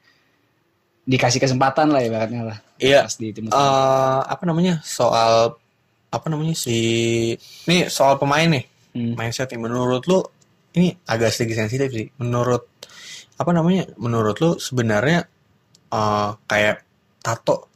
dikasih 1.03 1.41
kesempatan 1.41 1.89
lah 1.89 2.05
ibaratnya 2.05 2.43
lah. 2.45 2.59
iya. 2.77 3.03
Pas 3.09 3.17
di 3.17 3.33
tim 3.33 3.49
eh, 3.49 4.21
apa 4.23 4.43
namanya 4.45 4.79
soal 4.85 5.57
apa 6.09 6.27
namanya 6.29 6.53
si 6.53 6.77
nih 7.65 7.89
soal 7.89 8.17
pemain 8.17 8.47
nih 8.47 8.65
Hmm. 8.89 9.13
mindset 9.15 9.53
nih 9.53 9.61
menurut 9.61 10.01
lu 10.09 10.25
ini 10.73 10.97
agak 11.07 11.29
sedikit 11.29 11.61
sensitif 11.61 11.93
sih 11.93 12.09
menurut 12.19 12.65
apa 13.37 13.53
namanya 13.53 13.85
menurut 14.01 14.41
lu 14.41 14.57
sebenarnya 14.57 15.29
eh, 15.89 16.31
kayak 16.45 16.77
tato 17.21 17.68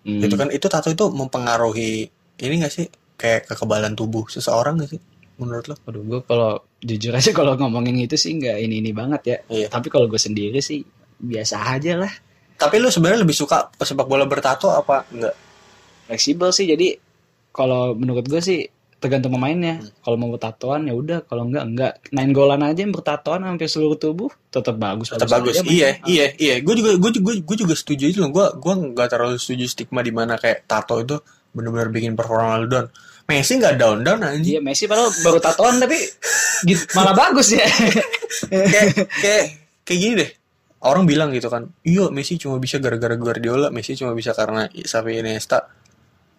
Hmm. 0.00 0.20
gitu 0.24 0.34
kan 0.40 0.48
itu 0.48 0.66
tato 0.70 0.88
itu 0.88 1.12
mempengaruhi 1.12 2.08
ini 2.40 2.54
gak 2.64 2.72
sih 2.72 2.86
kayak 3.20 3.44
kekebalan 3.52 3.92
tubuh 3.92 4.24
seseorang 4.32 4.80
gak 4.80 4.96
sih 4.96 5.00
menurut 5.40 5.64
lo 5.72 5.76
Waduh, 5.88 6.02
gue 6.04 6.20
kalau 6.28 6.52
jujur 6.80 7.12
aja 7.16 7.32
kalau 7.38 7.56
ngomongin 7.56 7.96
itu 7.96 8.16
sih 8.16 8.36
nggak 8.36 8.60
ini 8.60 8.84
ini 8.84 8.92
banget 8.92 9.22
ya. 9.24 9.36
Iya. 9.48 9.66
Tapi 9.72 9.88
kalau 9.88 10.04
gue 10.04 10.20
sendiri 10.20 10.60
sih 10.60 10.84
biasa 11.20 11.76
aja 11.76 11.96
lah 11.96 12.12
Tapi 12.60 12.76
lu 12.76 12.92
sebenarnya 12.92 13.24
lebih 13.24 13.36
suka 13.36 13.72
pesepak 13.72 14.04
bola 14.04 14.28
bertato 14.28 14.68
apa 14.68 15.08
enggak? 15.12 15.32
fleksibel 16.10 16.50
sih 16.50 16.66
jadi 16.68 16.98
kalau 17.54 17.94
menurut 17.94 18.26
gue 18.26 18.42
sih 18.42 18.66
tergantung 19.00 19.32
pemainnya 19.32 19.80
kalau 20.04 20.20
mau 20.20 20.28
bertatoan 20.28 20.84
ya 20.84 20.92
udah 20.92 21.24
kalau 21.24 21.48
enggak 21.48 21.64
enggak 21.64 21.92
main 22.12 22.30
golan 22.30 22.60
aja 22.60 22.84
yang 22.84 22.92
bertatoan 22.92 23.42
hampir 23.42 23.64
seluruh 23.66 23.96
tubuh 23.96 24.28
tetap 24.52 24.76
bagus 24.76 25.08
Tetap 25.08 25.24
bagus. 25.26 25.56
aja 25.56 25.64
Iya, 25.64 25.88
mainnya. 25.96 26.04
iya, 26.04 26.26
iya. 26.36 26.54
Gue 26.60 26.76
juga 26.76 27.00
gue 27.00 27.10
juga 27.16 27.32
gue 27.40 27.56
juga 27.56 27.74
setuju 27.74 28.04
itu 28.06 28.20
loh. 28.20 28.28
Gue 28.28 28.46
gue 28.54 28.74
nggak 28.92 29.08
terlalu 29.08 29.40
setuju 29.40 29.64
stigma 29.66 30.04
di 30.04 30.12
mana 30.12 30.36
kayak 30.36 30.68
tato 30.68 31.00
itu 31.00 31.16
benar-benar 31.50 31.88
bikin 31.88 32.12
performa 32.12 32.60
lu 32.60 32.68
down. 32.68 32.86
Messi 33.24 33.56
nggak 33.56 33.74
down 33.80 33.98
down 34.04 34.20
anjing. 34.20 34.58
Iya 34.58 34.60
Messi 34.60 34.84
padahal 34.84 35.08
baru 35.24 35.38
tatoan 35.40 35.80
tapi 35.80 35.96
gitu, 36.68 36.84
malah 36.92 37.16
bagus 37.16 37.56
ya. 37.56 37.64
kayak 38.52 39.08
kayak 39.16 39.44
kayak 39.82 39.98
gini 39.98 40.14
deh. 40.20 40.30
Orang 40.80 41.04
bilang 41.04 41.28
gitu 41.32 41.52
kan, 41.52 41.68
iya 41.84 42.08
Messi 42.08 42.40
cuma 42.40 42.56
bisa 42.56 42.80
gara-gara 42.80 43.12
Guardiola, 43.12 43.68
Messi 43.68 43.92
cuma 43.96 44.16
bisa 44.16 44.32
karena 44.32 44.64
Xavi 44.72 45.20
Iniesta. 45.20 45.68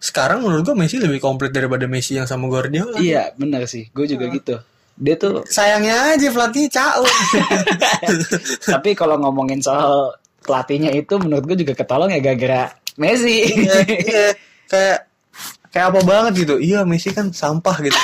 Sekarang 0.02 0.42
menurut 0.42 0.66
gue 0.66 0.74
Messi 0.74 0.98
lebih 0.98 1.22
komplit 1.22 1.54
daripada 1.54 1.86
Messi 1.86 2.18
yang 2.18 2.26
sama 2.26 2.50
Guardiola. 2.50 2.98
iya 2.98 3.30
benar 3.38 3.70
sih, 3.70 3.86
gue 3.94 4.06
juga 4.10 4.26
gitu. 4.34 4.58
Dia 4.98 5.14
tuh 5.14 5.46
Sayangnya 5.46 6.18
aja 6.18 6.28
pelatih 6.34 6.66
cau. 6.66 7.06
tapi 8.74 8.98
kalau 8.98 9.16
ngomongin 9.22 9.62
soal 9.62 10.10
pelatihnya 10.42 10.90
itu 10.90 11.14
menurut 11.22 11.46
gue 11.46 11.62
juga 11.62 11.78
ketolong 11.78 12.10
ya 12.10 12.18
gara-gara 12.18 12.74
Messi. 12.98 13.46
Iya, 13.46 13.78
iya. 13.86 14.26
kayak 14.72 14.98
kayak 15.70 15.86
apa 15.94 16.00
banget 16.02 16.32
gitu. 16.44 16.54
Iya 16.58 16.82
Messi 16.82 17.14
kan 17.14 17.30
sampah 17.30 17.76
gitu. 17.80 17.98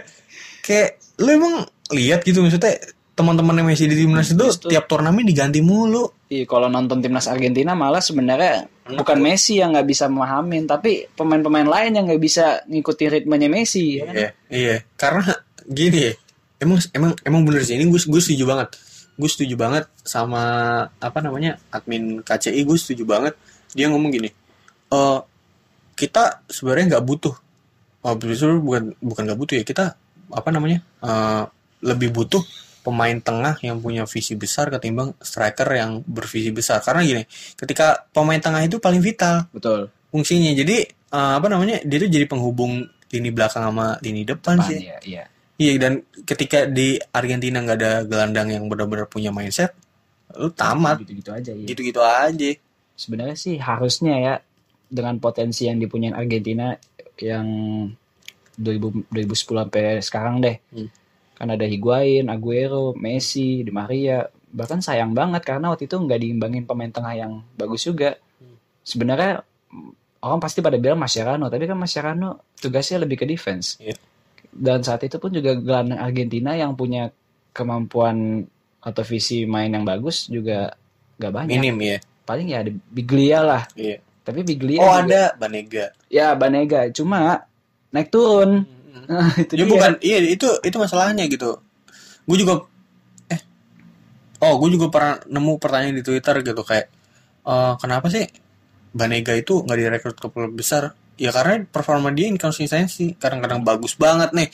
kayak 0.66 0.98
lu 1.22 1.30
emang 1.38 1.54
lihat 1.94 2.26
gitu 2.26 2.42
maksudnya 2.42 2.76
teman-teman 3.18 3.66
Messi 3.66 3.90
di 3.90 3.98
timnas 3.98 4.30
itu 4.30 4.46
Justru. 4.46 4.70
tiap 4.70 4.86
turnamen 4.86 5.26
diganti 5.26 5.58
mulu. 5.58 6.06
Iya, 6.30 6.46
kalau 6.46 6.70
nonton 6.70 7.02
timnas 7.02 7.26
Argentina 7.26 7.74
malah 7.74 7.98
sebenarnya 7.98 8.70
bukan 8.86 9.18
Messi 9.18 9.58
yang 9.58 9.74
nggak 9.74 9.90
bisa 9.90 10.06
memahamin, 10.06 10.70
tapi 10.70 11.10
pemain-pemain 11.18 11.66
lain 11.66 11.98
yang 11.98 12.06
nggak 12.06 12.22
bisa 12.22 12.62
ngikuti 12.70 13.10
ritmenya 13.10 13.50
Messi. 13.50 13.98
ya 13.98 14.06
kan? 14.06 14.14
Iya, 14.14 14.30
iya. 14.54 14.76
Karena 14.94 15.34
gini, 15.66 16.14
emang 16.62 16.78
emang 16.94 17.10
emang 17.26 17.42
bener 17.42 17.66
sih 17.66 17.74
ini 17.74 17.90
gue 17.90 17.98
gue 17.98 18.22
setuju 18.22 18.46
banget. 18.46 18.78
Gue 19.18 19.26
setuju 19.26 19.58
banget 19.58 19.90
sama 20.06 20.42
apa 21.02 21.18
namanya 21.18 21.58
admin 21.74 22.22
KCI 22.22 22.62
gue 22.62 22.78
setuju 22.78 23.02
banget. 23.02 23.34
Dia 23.74 23.90
ngomong 23.90 24.14
gini, 24.14 24.30
eh 24.94 25.18
kita 25.98 26.46
sebenarnya 26.46 26.94
nggak 26.94 27.04
butuh. 27.04 27.34
Oh, 28.06 28.14
justru 28.14 28.62
bukan 28.62 28.94
bukan 29.02 29.22
nggak 29.26 29.40
butuh 29.42 29.54
ya 29.58 29.64
kita 29.66 29.98
apa 30.30 30.48
namanya 30.54 30.86
eh 31.02 31.44
lebih 31.82 32.14
butuh 32.14 32.42
pemain 32.82 33.16
tengah 33.20 33.58
yang 33.60 33.78
punya 33.78 34.08
visi 34.08 34.34
besar 34.34 34.70
ketimbang 34.70 35.12
striker 35.20 35.68
yang 35.72 36.00
bervisi 36.06 36.48
besar. 36.50 36.80
Karena 36.80 37.04
gini, 37.04 37.22
ketika 37.54 38.08
pemain 38.10 38.38
tengah 38.40 38.64
itu 38.64 38.80
paling 38.80 39.00
vital 39.00 39.44
Betul. 39.52 39.90
fungsinya. 40.08 40.52
Jadi 40.54 40.76
eh, 40.88 41.32
apa 41.38 41.46
namanya 41.48 41.82
dia 41.84 41.98
tuh 42.00 42.10
jadi 42.10 42.24
penghubung 42.24 42.84
lini 43.08 43.30
belakang 43.32 43.64
sama 43.64 43.96
lini 44.04 44.24
depan 44.24 44.60
Pan, 44.60 44.68
sih. 44.68 44.84
ya, 44.84 44.98
iya. 45.04 45.24
Iya 45.58 45.74
dan 45.82 45.92
ketika 46.22 46.70
di 46.70 46.94
Argentina 47.10 47.58
nggak 47.58 47.78
ada 47.82 47.92
gelandang 48.06 48.54
yang 48.54 48.64
benar-benar 48.70 49.10
punya 49.10 49.34
mindset, 49.34 49.74
lu 50.38 50.54
tamat 50.54 51.02
Gitu-gitu 51.02 51.34
aja 51.34 51.50
ya. 51.50 51.66
gitu-gitu 51.66 51.98
aja. 51.98 52.50
Sebenarnya 52.94 53.34
sih 53.34 53.58
harusnya 53.58 54.14
ya 54.22 54.34
dengan 54.86 55.18
potensi 55.18 55.66
yang 55.66 55.82
dipunyain 55.82 56.14
Argentina 56.14 56.78
yang 57.18 57.46
2000, 58.54 59.10
2010 59.10 59.66
sampai 59.66 59.84
sekarang 59.98 60.34
deh. 60.38 60.56
Hmm. 60.70 60.88
Kan 61.38 61.54
ada 61.54 61.62
Higuain, 61.62 62.26
Aguero, 62.26 62.98
Messi, 62.98 63.62
Di 63.62 63.70
Maria. 63.70 64.26
Bahkan 64.26 64.82
sayang 64.82 65.14
banget 65.14 65.46
karena 65.46 65.70
waktu 65.70 65.86
itu 65.86 65.94
nggak 65.94 66.18
diimbangin 66.18 66.66
pemain 66.66 66.90
tengah 66.90 67.14
yang 67.14 67.32
bagus 67.54 67.86
juga. 67.86 68.18
Hmm. 68.42 68.58
Sebenarnya 68.82 69.38
orang 70.18 70.40
pasti 70.42 70.58
pada 70.58 70.74
bilang 70.76 70.98
Mascherano, 70.98 71.46
tapi 71.46 71.64
kan 71.64 71.78
Mascherano 71.78 72.42
tugasnya 72.58 73.06
lebih 73.06 73.22
ke 73.22 73.26
defense. 73.28 73.78
Iya. 73.78 73.94
Dan 74.50 74.82
saat 74.82 75.06
itu 75.06 75.22
pun 75.22 75.30
juga 75.30 75.54
gelandang 75.54 76.02
Argentina 76.02 76.58
yang 76.58 76.74
punya 76.74 77.12
kemampuan 77.54 78.42
atau 78.78 79.02
visi 79.04 79.44
main 79.44 79.70
yang 79.70 79.86
bagus 79.86 80.26
juga 80.26 80.74
nggak 81.18 81.32
banyak. 81.34 81.54
Minim 81.54 81.78
ya. 81.78 81.98
Paling 82.24 82.46
ya 82.50 82.58
ada 82.66 82.72
Biglia 82.72 83.38
lah. 83.42 83.62
Iya. 83.78 84.02
Tapi 84.24 84.40
Biglia 84.44 84.80
Oh 84.82 84.90
juga- 84.90 85.06
ada 85.06 85.22
Banega. 85.38 85.86
Ya 86.08 86.34
Banega, 86.34 86.90
cuma 86.90 87.46
naik 87.90 88.10
turun. 88.10 88.64
itu 89.44 89.54
Ya 89.54 89.64
dia. 89.64 89.70
bukan, 89.70 89.92
iya 90.00 90.18
itu 90.24 90.48
itu 90.62 90.76
masalahnya 90.76 91.24
gitu. 91.28 91.58
Gue 92.28 92.36
juga 92.38 92.64
eh 93.28 93.40
oh 94.40 94.54
gue 94.60 94.70
juga 94.74 94.86
pernah 94.92 95.14
nemu 95.26 95.52
pertanyaan 95.58 95.96
di 95.98 96.04
Twitter 96.06 96.36
gitu 96.42 96.62
kayak 96.62 96.86
eh, 97.44 97.72
kenapa 97.80 98.06
sih 98.08 98.24
Banega 98.94 99.36
itu 99.36 99.62
nggak 99.64 99.78
direkrut 99.78 100.16
ke 100.18 100.28
klub 100.32 100.52
besar? 100.54 100.94
Ya 101.18 101.30
karena 101.34 101.62
performa 101.66 102.10
dia 102.14 102.30
inkonsistensi. 102.30 103.14
Kadang-kadang 103.18 103.62
bagus 103.66 103.94
banget 103.98 104.30
nih. 104.32 104.48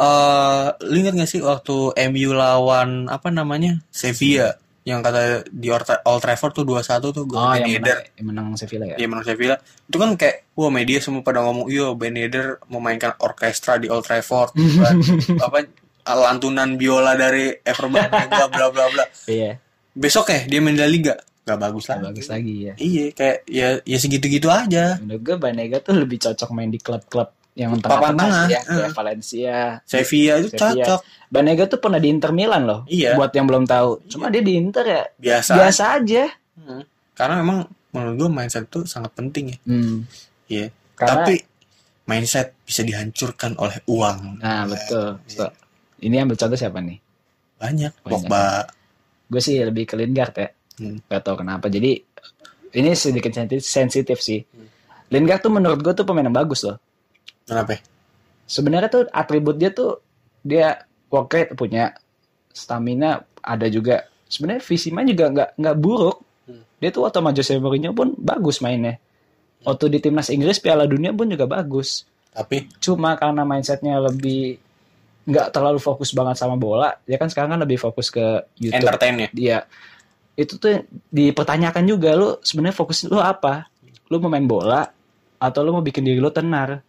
Eh, 0.00 0.68
lu 0.88 0.96
ingat 1.02 1.14
gak 1.18 1.28
sih 1.28 1.42
waktu 1.44 1.92
MU 2.14 2.30
lawan 2.32 3.10
apa 3.10 3.28
namanya 3.28 3.82
Sevilla 3.92 4.56
yang 4.90 5.00
kata 5.00 5.46
di 5.46 5.70
Old 5.70 5.82
Tra- 5.82 6.02
Old 6.02 6.18
Trafford 6.18 6.52
tuh 6.52 6.64
2-1 6.64 6.82
tuh 7.08 7.24
gue 7.24 7.34
Oh, 7.34 7.54
yang 7.54 7.62
Ben 7.62 7.74
Yedder. 7.78 7.96
menang, 7.96 8.16
yang 8.16 8.26
menang 8.26 8.46
Sevilla 8.54 8.84
ya. 8.84 8.96
Iya 8.96 9.06
menurut 9.06 9.26
Sevilla. 9.26 9.56
Itu 9.60 9.96
kan 9.96 10.10
kayak 10.14 10.36
wah 10.52 10.68
media 10.68 10.98
semua 10.98 11.22
pada 11.22 11.40
ngomong 11.40 11.66
iya 11.66 11.86
Ben 11.92 12.12
Yedder 12.12 12.58
memainkan 12.66 13.14
orkestra 13.18 13.76
di 13.76 13.86
Old 13.86 14.02
Trafford. 14.02 14.50
Apa 15.46 15.64
lantunan 16.02 16.74
biola 16.74 17.14
dari 17.14 17.54
Everton 17.56 17.92
bla 18.26 18.46
bla 18.50 18.66
bla 18.68 18.86
bla. 18.90 19.04
Iya, 19.24 19.56
besok 19.92 20.28
ya 20.28 20.42
dia 20.44 20.58
main 20.58 20.74
di 20.74 20.80
La 20.80 20.86
Liga. 20.86 21.14
Gak 21.40 21.56
bagus 21.56 21.86
lah 21.86 21.98
bagus 22.00 22.26
lagi 22.26 22.68
ya. 22.68 22.74
iya 22.76 23.10
kayak 23.10 23.38
ya 23.46 23.68
ya 23.82 23.98
segitu 23.98 24.26
gitu 24.26 24.46
aja. 24.46 24.98
Menurut 24.98 25.22
gue 25.24 25.36
Banega 25.36 25.78
tuh 25.78 25.96
lebih 25.96 26.18
cocok 26.18 26.50
main 26.50 26.68
di 26.68 26.78
klub-klub 26.78 27.26
yang 27.52 27.74
Papan 27.76 28.14
tengah-tengah 28.14 28.44
tengah, 28.46 28.46
ya, 28.48 28.60
eh. 28.62 28.90
Valencia. 28.90 29.58
Sevilla 29.82 30.34
itu 30.38 30.48
Sevilla. 30.50 30.70
cocok 30.86 31.00
Banega 31.26 31.64
tuh 31.66 31.78
pernah 31.78 31.98
di 31.98 32.08
Inter 32.08 32.30
Milan 32.30 32.62
loh. 32.64 32.80
Iya. 32.86 33.14
Buat 33.14 33.30
yang 33.32 33.46
belum 33.46 33.64
tahu. 33.64 34.06
Cuma 34.06 34.28
dia 34.28 34.40
di 34.40 34.54
Inter 34.54 34.84
ya 34.84 35.02
biasa, 35.16 35.52
biasa 35.54 35.82
aja. 35.96 36.24
Hmm. 36.52 36.82
karena 37.10 37.34
memang 37.36 37.58
menurut 37.90 38.14
gue 38.16 38.28
mindset 38.30 38.64
itu 38.64 38.84
sangat 38.84 39.12
penting 39.12 39.50
ya 39.50 39.58
Hmm. 39.62 39.96
iya 40.46 40.66
Karena- 40.94 41.20
tapi 41.20 41.34
mindset 42.04 42.52
bisa 42.60 42.80
dihancurkan 42.80 43.56
oleh 43.56 43.80
uang 43.86 44.38
Nah, 44.38 44.64
betul. 44.64 45.20
Iya. 45.22 45.36
So, 45.36 45.44
ini 46.00 46.16
ambil 46.16 46.34
contoh 46.34 46.56
siapa 46.56 46.80
nih? 46.80 46.98
banyak 47.56 47.92
Banyak. 47.98 48.24
Pogba 48.24 48.64
Gue 49.26 49.38
sih 49.38 49.56
lebih 49.56 49.84
ke 49.84 49.94
Lingard 49.94 50.34
ya. 50.34 50.48
Hmm. 50.76 50.98
Gak 51.04 51.22
tau 51.22 51.36
kenapa. 51.36 51.68
Jadi 51.68 52.02
ini 52.72 52.90
sedikit 52.92 53.30
sensitif, 53.30 53.62
sensitif 53.62 54.18
sih. 54.18 54.40
Hmm. 54.42 54.66
Lingard 55.08 55.38
tuh 55.40 55.50
menurut 55.50 55.78
gue 55.78 55.92
tuh 55.92 56.02
pemain 56.02 56.22
yang 56.22 56.34
bagus 56.34 56.64
loh. 56.64 56.82
Kenapa 57.50 57.70
ya? 57.76 57.80
Sebenarnya 58.46 58.90
tuh 58.90 59.02
atribut 59.10 59.58
dia 59.58 59.70
tuh 59.74 59.98
dia 60.46 60.86
work 61.10 61.30
rate 61.34 61.52
punya, 61.58 61.94
stamina 62.54 63.26
ada 63.42 63.66
juga. 63.66 64.06
Sebenarnya 64.30 64.62
visi 64.62 64.94
main 64.94 65.10
juga 65.10 65.26
nggak 65.30 65.50
nggak 65.58 65.76
buruk. 65.82 66.22
Hmm. 66.46 66.62
Dia 66.78 66.94
tuh 66.94 67.02
waktu 67.06 67.18
sama 67.18 67.30
Jose 67.34 67.58
Mourinho 67.58 67.90
pun 67.90 68.14
bagus 68.14 68.62
mainnya. 68.62 69.02
Waktu 69.66 69.92
di 69.92 69.98
timnas 70.00 70.30
Inggris 70.32 70.62
Piala 70.62 70.88
Dunia 70.88 71.12
pun 71.12 71.28
juga 71.28 71.44
bagus. 71.44 72.06
tapi 72.30 72.70
Cuma 72.78 73.18
karena 73.18 73.42
mindsetnya 73.42 73.98
lebih 73.98 74.56
nggak 75.26 75.50
terlalu 75.52 75.82
fokus 75.82 76.14
banget 76.14 76.38
sama 76.40 76.56
bola, 76.56 76.96
ya 77.04 77.20
kan 77.20 77.28
sekarang 77.28 77.58
kan 77.58 77.60
lebih 77.60 77.76
fokus 77.76 78.08
ke 78.08 78.46
YouTube. 78.56 78.82
entertain 78.82 79.14
ya 79.14 79.28
Dia 79.34 79.58
itu 80.38 80.56
tuh 80.56 80.88
dipertanyakan 81.12 81.84
juga 81.84 82.16
lu 82.16 82.40
sebenarnya 82.40 82.76
fokus 82.76 83.04
lu 83.04 83.20
apa? 83.20 83.68
Lu 84.08 84.16
mau 84.22 84.32
main 84.32 84.46
bola 84.48 84.88
atau 85.36 85.60
lu 85.60 85.76
mau 85.76 85.84
bikin 85.84 86.06
diri 86.06 86.16
lu 86.16 86.32
tenar 86.32 86.80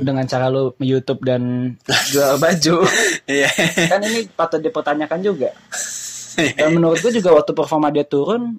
dengan 0.00 0.24
cara 0.26 0.48
lu 0.48 0.72
YouTube 0.80 1.22
dan 1.22 1.74
jual 2.10 2.36
baju? 2.40 2.84
iya 3.30 3.50
kan 3.86 4.00
ini 4.02 4.26
patut 4.32 4.60
dipertanyakan 4.60 5.20
juga. 5.20 5.50
Dan 6.34 6.78
menurut 6.78 6.98
gue 7.04 7.12
juga 7.12 7.36
waktu 7.36 7.52
performa 7.52 7.92
dia 7.92 8.06
turun, 8.06 8.56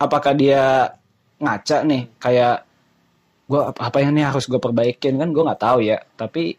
apakah 0.00 0.32
dia 0.32 0.94
ngaca 1.40 1.84
nih 1.84 2.02
kayak 2.16 2.64
gue 3.50 3.60
apa 3.66 3.98
yang 3.98 4.14
nih 4.14 4.24
harus 4.30 4.46
gue 4.46 4.60
perbaikin 4.62 5.18
kan 5.18 5.28
gue 5.28 5.42
nggak 5.42 5.60
tahu 5.60 5.78
ya. 5.84 5.98
Tapi 6.16 6.56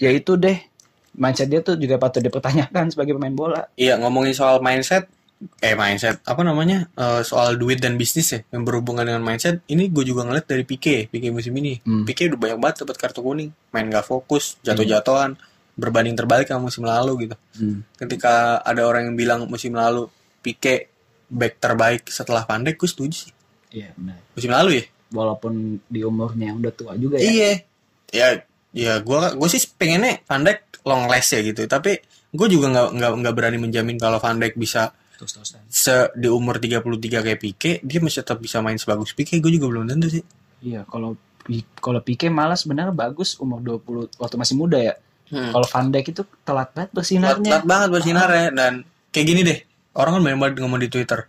ya 0.00 0.10
itu 0.10 0.40
deh 0.40 0.56
mindset 1.16 1.50
dia 1.50 1.60
tuh 1.60 1.74
juga 1.76 1.98
patut 1.98 2.22
dipertanyakan 2.22 2.88
sebagai 2.92 3.18
pemain 3.18 3.34
bola. 3.34 3.62
Iya 3.74 3.98
ngomongin 3.98 4.32
soal 4.32 4.62
mindset, 4.62 5.10
eh 5.40 5.72
mindset 5.72 6.20
apa 6.28 6.44
namanya 6.44 6.84
Eh, 7.00 7.22
soal 7.24 7.56
duit 7.56 7.80
dan 7.80 7.96
bisnis 7.96 8.28
ya 8.28 8.40
yang 8.52 8.68
berhubungan 8.68 9.08
dengan 9.08 9.24
mindset. 9.24 9.64
Ini 9.64 9.88
gue 9.88 10.04
juga 10.04 10.28
ngeliat 10.28 10.44
dari 10.44 10.68
Pique, 10.68 11.08
Pique 11.08 11.32
musim 11.32 11.56
ini. 11.56 11.80
Hmm. 11.80 12.04
Pique 12.04 12.28
udah 12.28 12.36
banyak 12.36 12.58
banget 12.60 12.76
dapat 12.84 12.96
kartu 13.00 13.24
kuning, 13.24 13.50
main 13.72 13.88
gak 13.88 14.04
fokus, 14.04 14.60
jatuh-jatuhan, 14.60 15.40
berbanding 15.80 16.12
terbalik 16.12 16.44
sama 16.44 16.68
musim 16.68 16.84
lalu 16.84 17.24
gitu. 17.24 17.36
Ketika 17.96 18.60
ada 18.60 18.84
orang 18.84 19.08
yang 19.08 19.16
bilang 19.16 19.40
musim 19.48 19.72
lalu 19.72 20.12
Pique 20.44 20.92
back 21.32 21.56
terbaik 21.56 22.04
setelah 22.12 22.44
Pandek, 22.44 22.76
gue 22.76 22.88
setuju 22.90 23.28
sih. 23.28 23.32
Iya 23.72 23.96
benar. 23.96 24.20
Musim 24.36 24.50
lalu 24.52 24.70
ya. 24.76 24.84
Walaupun 25.10 25.80
di 25.88 26.00
umurnya 26.04 26.52
yang 26.52 26.60
udah 26.60 26.72
tua 26.76 26.92
juga 27.00 27.16
ya. 27.16 27.24
Iya. 27.24 27.52
Ya, 28.10 28.28
ya 28.76 28.92
gue 29.00 29.18
gue 29.40 29.48
sih 29.48 29.62
pengennya 29.78 30.20
Van 30.28 30.44
Dijk 30.44 30.84
long 30.84 31.08
last 31.08 31.32
ya 31.32 31.40
gitu. 31.40 31.64
Tapi 31.64 31.96
gue 32.28 32.46
juga 32.52 32.68
nggak 32.68 32.88
nggak 32.92 33.12
nggak 33.24 33.34
berani 33.34 33.56
menjamin 33.56 33.96
kalau 33.96 34.20
Van 34.20 34.36
Dijk 34.36 34.60
bisa 34.60 34.92
se 35.66 35.96
di 36.14 36.26
umur 36.26 36.56
33 36.56 36.80
kayak 37.20 37.38
Pique 37.38 37.72
dia 37.80 37.98
masih 37.98 38.20
tetap 38.20 38.38
bisa 38.38 38.60
main 38.60 38.76
sebagus 38.76 39.12
Pique. 39.12 39.36
Gue 39.36 39.50
juga 39.50 39.66
belum 39.66 39.84
tentu 39.84 40.08
sih. 40.08 40.24
Iya 40.62 40.84
kalau 40.84 41.16
kalau 41.76 42.00
Pique 42.00 42.28
malah 42.28 42.54
sebenarnya 42.54 42.92
bagus 42.92 43.34
umur 43.36 43.58
20 43.58 44.16
waktu 44.16 44.36
masih 44.36 44.54
muda 44.54 44.78
ya. 44.78 44.94
Kalau 45.30 45.62
Van 45.64 45.86
Dijk 45.88 46.06
itu 46.10 46.22
telat 46.42 46.70
banget 46.70 46.90
bersinarnya. 46.90 47.50
Telat 47.58 47.64
banget 47.64 47.88
bersinar 47.90 48.28
ya 48.28 48.46
dan 48.50 48.82
kayak 49.08 49.26
gini 49.26 49.40
deh 49.42 49.58
orang 49.92 50.16
kan 50.16 50.22
banyak 50.22 50.38
banget 50.38 50.54
ngomong 50.60 50.78
di 50.78 50.88
Twitter 50.88 51.20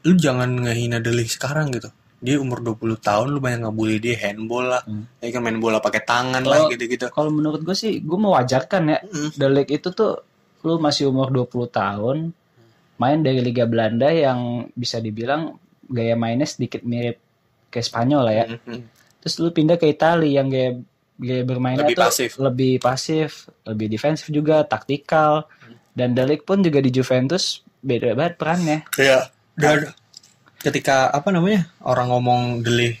lu 0.00 0.14
jangan 0.14 0.46
ngehina 0.58 0.98
Deli 0.98 1.22
sekarang 1.24 1.70
gitu. 1.70 1.90
Dia 2.18 2.34
umur 2.36 2.58
20 2.60 2.98
tahun 2.98 3.30
lu 3.30 3.38
banyak 3.38 3.62
ngebully 3.62 3.98
dia 3.98 4.18
handball 4.20 4.66
lah. 4.68 4.82
Hmm. 4.82 5.06
ya 5.18 5.30
kan 5.30 5.38
main 5.40 5.58
bola 5.58 5.78
pakai 5.78 6.02
tangan 6.02 6.42
lah 6.42 6.66
Kalau- 6.66 6.70
gitu-gitu. 6.70 7.06
kalau 7.10 7.30
menurut 7.30 7.62
gue 7.62 7.74
sih 7.74 7.98
gue 7.98 8.18
mewajarkan 8.18 8.82
ya 8.86 8.98
Hmm. 9.02 9.30
De 9.32 9.46
Ligt 9.46 9.70
itu 9.72 9.88
tuh 9.90 10.22
lu 10.62 10.78
masih 10.78 11.06
umur 11.06 11.30
20 11.30 11.46
tahun 11.68 12.16
main 12.98 13.18
dari 13.18 13.38
Liga 13.38 13.64
Belanda 13.64 14.08
yang 14.08 14.70
bisa 14.72 14.98
dibilang 14.98 15.54
gaya 15.84 16.14
mainnya 16.14 16.44
sedikit 16.44 16.82
mirip 16.82 17.16
ke 17.66 17.78
Spanyol 17.78 18.22
lah 18.22 18.34
ya 18.34 18.46
Mhm. 18.50 18.80
terus 19.18 19.34
lu 19.38 19.48
pindah 19.48 19.74
ke 19.74 19.86
Italia 19.86 20.38
yang 20.38 20.48
gaya 20.48 20.70
gaya 21.16 21.42
bermainnya 21.42 21.82
Lebih 21.82 21.96
tuh 21.96 22.04
pasif. 22.04 22.30
lebih 22.36 22.72
pasif 22.78 23.30
lebih 23.64 23.86
defensif 23.88 24.26
juga 24.28 24.62
taktikal 24.62 25.46
dan 25.92 26.12
De 26.12 26.22
Ligt 26.22 26.42
pun 26.42 26.58
juga 26.58 26.78
di 26.78 26.90
Juventus 26.90 27.58
beda 27.78 28.12
banget 28.12 28.34
perannya 28.34 28.78
Iya. 28.94 29.30
Dan 29.54 29.90
ketika 30.56 31.08
apa 31.08 31.30
namanya 31.30 31.66
orang 31.80 32.06
ngomong 32.08 32.40
Deli 32.60 32.94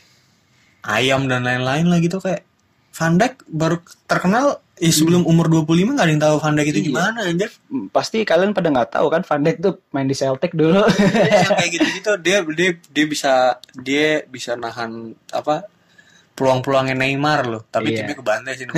ayam 0.80 1.26
dan 1.26 1.42
lain-lain 1.42 1.86
lah 1.86 1.98
gitu 1.98 2.18
kayak 2.18 2.42
Van 2.90 3.14
Dijk 3.14 3.46
baru 3.46 3.78
terkenal 4.04 4.58
ya 4.78 4.88
sebelum 4.88 5.22
umur 5.22 5.46
25 5.46 5.66
gak 5.90 6.00
ada 6.00 6.08
yang 6.08 6.22
tahu 6.22 6.36
Van 6.36 6.54
Dijk 6.54 6.68
itu 6.68 6.78
Iya. 6.78 6.86
gimana 6.88 7.18
anjir. 7.22 7.50
Hmm, 7.66 7.86
pasti 7.88 8.22
kalian 8.22 8.50
pada 8.50 8.68
nggak 8.68 8.90
tahu 8.90 9.06
kan 9.08 9.22
Van 9.22 9.40
Dijk 9.40 9.58
tuh 9.58 9.74
main 9.90 10.04
di 10.04 10.14
Celtic 10.14 10.52
dulu. 10.52 10.80
Yang 10.80 11.52
kayak 11.58 11.70
gitu-gitu. 11.72 12.10
Dia 12.18 12.36
dia 12.48 12.70
dia 12.88 13.04
bisa 13.04 13.32
dia 13.74 14.06
bisa 14.24 14.54
nahan 14.54 14.90
apa 15.28 15.66
peluang-peluangnya 16.32 16.94
Neymar 16.94 17.40
loh. 17.44 17.62
Tapi 17.64 17.90
Iya. 17.90 17.98
timnya 18.04 18.16
kebantai 18.16 18.52
sih 18.54 18.66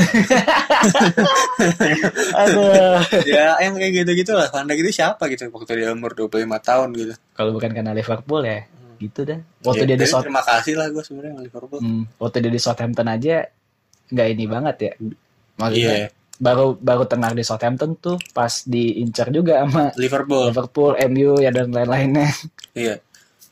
aduh. 2.34 2.98
Ya 3.24 3.60
yang 3.60 3.74
kayak 3.74 3.92
gitu-gitu 4.00 4.32
lah. 4.32 4.48
Van 4.48 4.64
Dijk 4.64 4.80
itu 4.80 4.92
siapa 4.94 5.28
gitu 5.28 5.48
waktu 5.48 5.72
dia 5.76 5.90
umur 5.90 6.12
25 6.12 6.30
tahun 6.60 6.88
gitu. 6.94 7.14
Kalau 7.32 7.50
bukan 7.52 7.70
karena 7.70 7.92
Liverpool 7.92 8.42
ya 8.42 8.64
gitu 8.96 9.24
dah. 9.24 9.40
Waktu 9.62 9.84
Ya, 9.84 9.88
dia 9.88 9.96
di 9.96 10.04
tapi 10.04 10.12
South 10.12 10.24
terima 10.24 10.42
kasih 10.42 10.74
lah 10.76 10.86
gue 10.88 11.00
sebenarnya 11.00 11.40
Liverpool. 11.40 11.80
Hmm, 11.80 12.04
waktu 12.16 12.36
dia 12.40 12.52
di 12.52 12.60
Southampton 12.60 13.08
aja 13.08 13.48
nggak 14.08 14.26
ini 14.28 14.44
banget 14.44 14.76
ya 14.80 14.92
maksudnya 15.60 15.94
Iya. 15.94 16.08
baru 16.36 16.72
baru 16.74 17.04
tenang 17.04 17.36
di 17.36 17.44
Southampton 17.44 17.94
tuh 17.94 18.16
pas 18.32 18.64
diincar 18.64 19.28
juga 19.28 19.60
sama 19.60 19.92
Liverpool. 19.94 20.48
Liverpool, 20.48 20.92
MU 21.06 21.36
ya 21.36 21.50
dan 21.50 21.68
lain-lainnya. 21.68 22.32
Iya. 22.72 22.96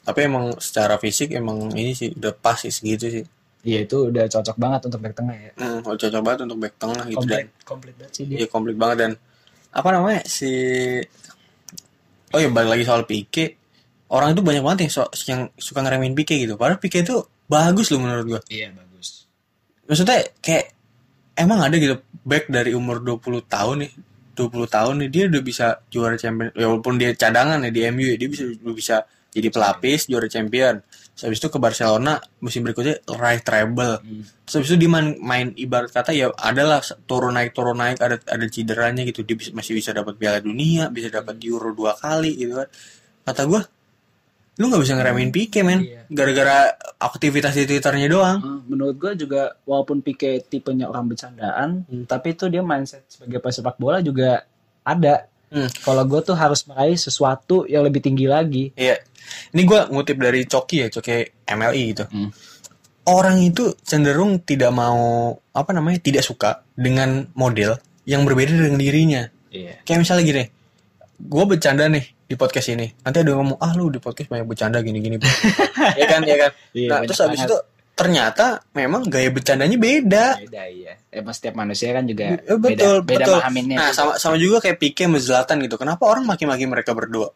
Tapi 0.00 0.24
emang 0.24 0.56
secara 0.56 0.96
fisik 0.96 1.30
emang 1.30 1.68
ini 1.70 1.92
sih 1.92 2.08
udah 2.10 2.32
pas 2.32 2.56
sih 2.56 2.70
segitu 2.70 3.12
sih. 3.12 3.24
Iya 3.60 3.84
itu 3.84 4.08
udah 4.08 4.24
cocok 4.24 4.56
banget 4.56 4.80
untuk 4.86 5.00
back 5.02 5.12
tengah 5.12 5.36
ya. 5.36 5.50
Hmm, 5.54 5.84
cocok 5.84 6.22
banget 6.22 6.40
untuk 6.46 6.58
back 6.58 6.74
tengah 6.76 7.02
gitu 7.04 7.18
dan 7.20 7.28
komplit 7.28 7.46
komplit 7.62 7.94
banget 7.94 8.12
sih 8.14 8.24
dia. 8.24 8.36
Iya 8.40 8.46
komplit 8.48 8.76
banget 8.78 8.96
dan 8.98 9.10
apa 9.68 9.88
namanya 9.92 10.22
si 10.24 10.48
oh 12.30 12.38
ya 12.38 12.48
balik 12.48 12.70
lagi 12.72 12.84
soal 12.84 13.04
Pique. 13.04 13.58
Orang 14.08 14.32
itu 14.32 14.40
banyak 14.40 14.64
banget 14.64 14.78
yang, 14.88 14.92
so- 14.94 15.12
yang 15.26 15.40
suka 15.54 15.84
ngeremehin 15.84 16.16
Pique 16.16 16.38
gitu. 16.38 16.56
Padahal 16.56 16.80
Pique 16.80 17.02
itu 17.02 17.20
bagus 17.44 17.92
loh 17.92 18.00
menurut 18.00 18.24
gua. 18.24 18.40
Iya 18.48 18.72
bagus. 18.72 19.28
Maksudnya 19.84 20.24
kayak 20.38 20.77
emang 21.38 21.62
ada 21.62 21.76
gitu 21.78 22.02
back 22.26 22.50
dari 22.50 22.74
umur 22.74 23.00
20 23.00 23.46
tahun 23.46 23.86
nih 23.86 23.92
20 24.34 24.68
tahun 24.70 24.94
nih 25.06 25.08
dia 25.10 25.24
udah 25.30 25.42
bisa 25.42 25.66
juara 25.90 26.14
champion 26.14 26.50
ya 26.54 26.66
walaupun 26.70 26.94
dia 26.98 27.10
cadangan 27.14 27.62
ya 27.66 27.70
di 27.70 27.80
MU 27.90 28.06
ya 28.06 28.16
dia 28.18 28.28
bisa 28.30 28.44
udah 28.46 28.74
bisa 28.76 28.96
jadi 29.28 29.48
pelapis 29.52 30.08
juara 30.08 30.26
champion. 30.26 30.80
Terus 31.14 31.22
habis 31.28 31.38
itu 31.42 31.48
ke 31.52 31.58
Barcelona 31.60 32.16
musim 32.40 32.64
berikutnya 32.64 33.04
raih 33.12 33.42
treble. 33.44 34.00
Terus 34.46 34.54
habis 34.58 34.68
itu 34.72 34.78
dia 34.86 34.90
main, 34.90 35.06
main 35.20 35.46
ibarat 35.54 35.92
kata 35.92 36.16
ya 36.16 36.32
adalah 36.32 36.80
turun 37.04 37.36
naik 37.36 37.52
turun 37.52 37.76
naik 37.76 38.00
ada 38.00 38.16
ada 38.24 38.46
cederanya 38.48 39.04
gitu. 39.04 39.22
Dia 39.22 39.36
bisa, 39.36 39.50
masih 39.52 39.76
bisa 39.76 39.90
dapat 39.92 40.16
Piala 40.16 40.40
Dunia 40.40 40.88
bisa 40.88 41.12
dapat 41.12 41.36
Euro 41.44 41.76
dua 41.76 41.92
kali 41.94 42.34
gitu 42.40 42.56
kan. 42.56 42.68
Kata 43.28 43.42
gua 43.44 43.60
lu 44.58 44.66
nggak 44.66 44.82
bisa 44.82 44.94
ngeremehin 44.94 45.30
Pique 45.30 45.62
men 45.62 45.80
Iya. 45.80 46.02
gara-gara 46.08 46.56
aktivitas 46.98 47.54
di 47.54 47.64
twitternya 47.64 48.06
doang 48.06 48.38
Ah, 48.38 48.58
menurut 48.64 48.94
gue 48.94 49.12
juga 49.16 49.54
walaupun 49.62 50.02
Pique 50.02 50.42
tipenya 50.42 50.86
orang 50.86 51.06
bercandaan 51.06 51.86
tapi 52.04 52.34
itu 52.34 52.46
dia 52.46 52.60
mindset 52.60 53.06
sebagai 53.06 53.38
pesepak 53.38 53.74
bola 53.76 53.98
juga 54.00 54.42
ada 54.82 55.24
Hmm. 55.48 55.64
kalau 55.80 56.04
gue 56.04 56.20
tuh 56.20 56.36
harus 56.36 56.60
meraih 56.62 56.92
sesuatu 56.92 57.64
yang 57.64 57.80
lebih 57.80 58.04
tinggi 58.04 58.26
lagi 58.26 58.68
Iya. 58.74 59.00
Ini 59.48 59.62
gue 59.62 59.80
ngutip 59.88 60.16
dari 60.16 60.44
Coki 60.44 60.76
ya, 60.78 60.88
Coki 60.88 61.24
MLI 61.46 61.82
gitu. 61.86 62.04
Hmm. 62.04 62.28
Orang 63.04 63.40
itu 63.40 63.72
cenderung 63.80 64.40
tidak 64.40 64.68
mau 64.68 65.32
apa 65.48 65.70
namanya 65.72 65.96
tidak 65.98 66.20
suka 66.20 66.60
dengan 66.70 67.24
model 67.32 67.80
yang 68.04 68.24
berbeda 68.24 68.52
dengan 68.52 68.76
dirinya. 68.76 69.22
iya 69.48 69.80
Kayak 69.80 70.00
misalnya 70.04 70.24
gini, 70.24 70.44
gue 71.18 71.44
bercanda 71.44 71.84
nih 71.86 72.04
di 72.24 72.34
podcast 72.34 72.70
ini. 72.70 72.86
Nanti 73.02 73.16
ada 73.18 73.28
yang 73.28 73.42
ngomong, 73.42 73.58
ah 73.58 73.72
lu 73.74 73.90
di 73.90 73.98
podcast 73.98 74.30
banyak 74.30 74.46
bercanda 74.46 74.78
gini-gini. 74.80 75.18
ya 75.98 76.06
kan, 76.06 76.22
ya 76.22 76.36
kan. 76.38 76.50
Iya, 76.70 76.88
nah 76.88 76.98
terus 77.02 77.18
habis 77.18 77.42
banget. 77.42 77.50
itu 77.50 77.56
ternyata 77.92 78.46
memang 78.72 79.02
gaya 79.10 79.26
bercandanya 79.26 79.74
beda. 79.74 80.38
beda 80.38 80.62
iya 80.70 80.94
emang 81.10 81.34
setiap 81.34 81.58
manusia 81.58 81.90
kan 81.90 82.06
juga 82.06 82.38
Eh, 82.38 82.54
betul, 82.54 83.02
beda, 83.02 83.02
beda 83.02 83.24
betul. 83.26 83.34
pahaminnya 83.42 83.76
Nah 83.76 83.90
sama 83.90 84.14
sama 84.14 84.38
juga 84.38 84.62
kayak 84.62 84.78
Pique 84.78 85.02
sama 85.02 85.18
Zlatan 85.18 85.58
gitu. 85.66 85.74
Kenapa 85.74 86.06
orang 86.06 86.22
maki-maki 86.22 86.70
mereka 86.70 86.94
berdua? 86.94 87.34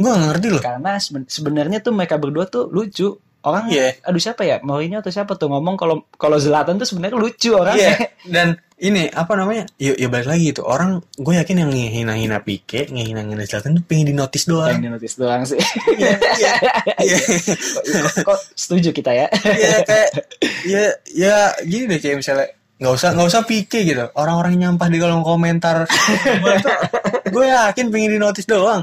Gue 0.00 0.08
gak 0.08 0.24
ngerti 0.32 0.48
loh. 0.48 0.62
karena 0.64 0.96
seben- 0.96 1.28
sebenarnya 1.28 1.84
tuh 1.84 1.92
mereka 1.92 2.16
berdua 2.16 2.48
tuh 2.48 2.72
lucu 2.72 3.12
orang 3.42 3.64
Iya. 3.66 3.96
aduh 4.02 4.18
siapa 4.18 4.42
ya 4.42 4.60
Mourinho 4.60 4.98
atau 4.98 5.08
siapa 5.08 5.32
tuh 5.34 5.48
ngomong 5.48 5.74
kalau 5.74 6.04
kalau 6.14 6.36
Zlatan 6.36 6.76
tuh 6.76 6.84
sebenarnya 6.84 7.16
lucu 7.16 7.50
orang 7.52 7.72
Iya, 7.72 7.96
dan 8.34 8.48
ini 8.76 9.08
apa 9.08 9.36
namanya? 9.36 9.68
Ya, 9.76 9.92
ya 9.92 10.08
balik 10.08 10.24
lagi 10.26 10.50
itu 10.50 10.64
orang, 10.64 11.04
gue 11.14 11.36
yakin 11.36 11.52
yang 11.58 11.68
ngehina-hina 11.68 12.40
Pique, 12.40 12.88
ngehina-hina 12.88 13.44
Zlatan 13.44 13.76
tuh 13.76 13.84
pengen 13.84 14.08
di 14.08 14.14
notice 14.14 14.44
doang. 14.44 14.72
di 14.74 14.88
notice 14.88 15.16
doang 15.16 15.44
sih 15.44 15.60
Iya, 15.94 16.16
iya, 16.36 16.52
iya, 16.98 17.16
kok, 18.08 18.24
kok- 18.24 18.44
setuju 18.54 18.88
kita 18.90 19.12
ya 19.12 19.26
iya 19.46 19.84
kayak, 19.84 20.08
ya, 20.64 20.82
ya 21.06 21.34
gini 21.60 21.84
deh 21.86 21.98
kayak 21.98 22.16
misalnya 22.18 22.48
nggak 22.76 22.94
usah 22.94 23.08
nggak 23.12 23.28
usah 23.28 23.42
Pique 23.44 23.84
gitu. 23.84 24.08
Orang-orang 24.14 24.56
nyampah 24.56 24.88
di 24.88 24.96
kolom 24.96 25.20
komentar, 25.20 25.84
gue 27.34 27.44
yakin 27.46 27.86
pengen 27.88 28.10
di 28.10 28.18
notice 28.18 28.48
doang. 28.48 28.80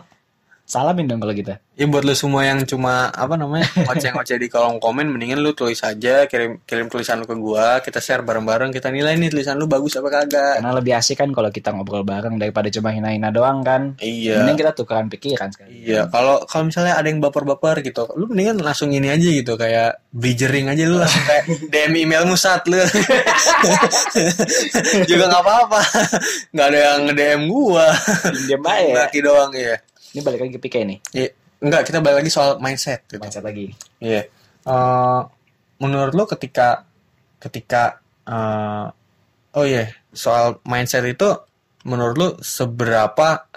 Salamin 0.67 1.07
dong 1.07 1.17
kalau 1.17 1.31
kita 1.31 1.63
Ya 1.77 1.85
buat 1.85 2.01
lu 2.01 2.11
semua 2.11 2.41
yang 2.41 2.65
cuma 2.65 3.07
apa 3.07 3.37
namanya 3.37 3.69
ngoceh-ngoceh 3.85 4.35
di 4.35 4.49
kolom 4.49 4.81
komen, 4.81 5.07
mendingan 5.07 5.37
lu 5.37 5.53
tulis 5.53 5.77
aja, 5.79 6.25
kirim 6.25 6.57
kirim 6.65 6.89
tulisan 6.89 7.21
lu 7.21 7.29
ke 7.29 7.37
gua, 7.37 7.79
kita 7.79 8.01
share 8.01 8.19
bareng-bareng, 8.19 8.73
kita 8.73 8.89
nilai 8.89 9.13
nih 9.13 9.29
tulisan 9.29 9.55
lu 9.55 9.69
bagus 9.69 9.93
apa 9.93 10.09
kagak. 10.11 10.57
karena 10.57 10.73
lebih 10.73 10.97
asik 10.97 11.21
kan 11.21 11.29
kalau 11.29 11.47
kita 11.47 11.69
ngobrol 11.69 12.01
bareng 12.01 12.35
daripada 12.35 12.67
cuma 12.67 12.89
hina-hina 12.89 13.29
doang 13.29 13.61
kan 13.61 13.93
Iya. 14.01 14.41
mending 14.41 14.57
kita 14.57 14.73
tukeran 14.73 15.05
pikiran 15.05 15.53
sekali 15.53 15.85
Iya, 15.85 16.09
kalau 16.09 16.41
kalau 16.43 16.65
misalnya 16.65 16.97
ada 16.97 17.05
yang 17.05 17.21
baper-baper 17.21 17.85
gitu, 17.85 18.09
lu 18.17 18.25
mendingan 18.25 18.57
langsung 18.57 18.89
ini 18.89 19.13
aja 19.13 19.27
gitu, 19.29 19.53
kayak 19.53 20.01
bridgering 20.09 20.67
aja 20.67 20.81
lu 20.83 20.97
langsung 20.97 21.21
kayak 21.23 21.45
DM 21.71 21.93
emailmu 22.03 22.33
saat 22.33 22.65
lu. 22.65 22.81
Juga 25.05 25.23
nggak 25.29 25.43
apa-apa, 25.43 25.79
nggak 26.51 26.67
ada 26.67 26.79
yang 26.79 26.99
nge-DM 27.05 27.41
gua. 27.47 27.87
Diam 28.49 28.65
aja. 28.65 29.05
Laki 29.05 29.19
doang 29.21 29.53
ya. 29.53 29.77
Ini 30.11 30.21
balik 30.21 30.39
lagi 30.41 30.51
ke 30.53 30.61
Pique 30.61 30.79
nih 30.81 30.99
Iya, 31.11 31.29
enggak 31.59 31.81
kita 31.85 31.99
balik 31.99 32.21
lagi 32.21 32.31
soal 32.31 32.57
mindset 32.57 33.03
gitu. 33.05 33.17
mindset 33.17 33.41
lagi. 33.41 33.73
Iya. 33.97 34.29
Eh, 34.63 35.21
menurut 35.77 36.13
lu 36.13 36.23
ketika 36.25 36.85
ketika 37.37 37.99
eh, 38.23 38.85
oh 39.53 39.65
iya 39.65 39.89
soal 40.11 40.59
mindset 40.63 41.03
itu 41.03 41.29
menurut 41.83 42.15
lu 42.15 42.27
seberapa 42.39 43.47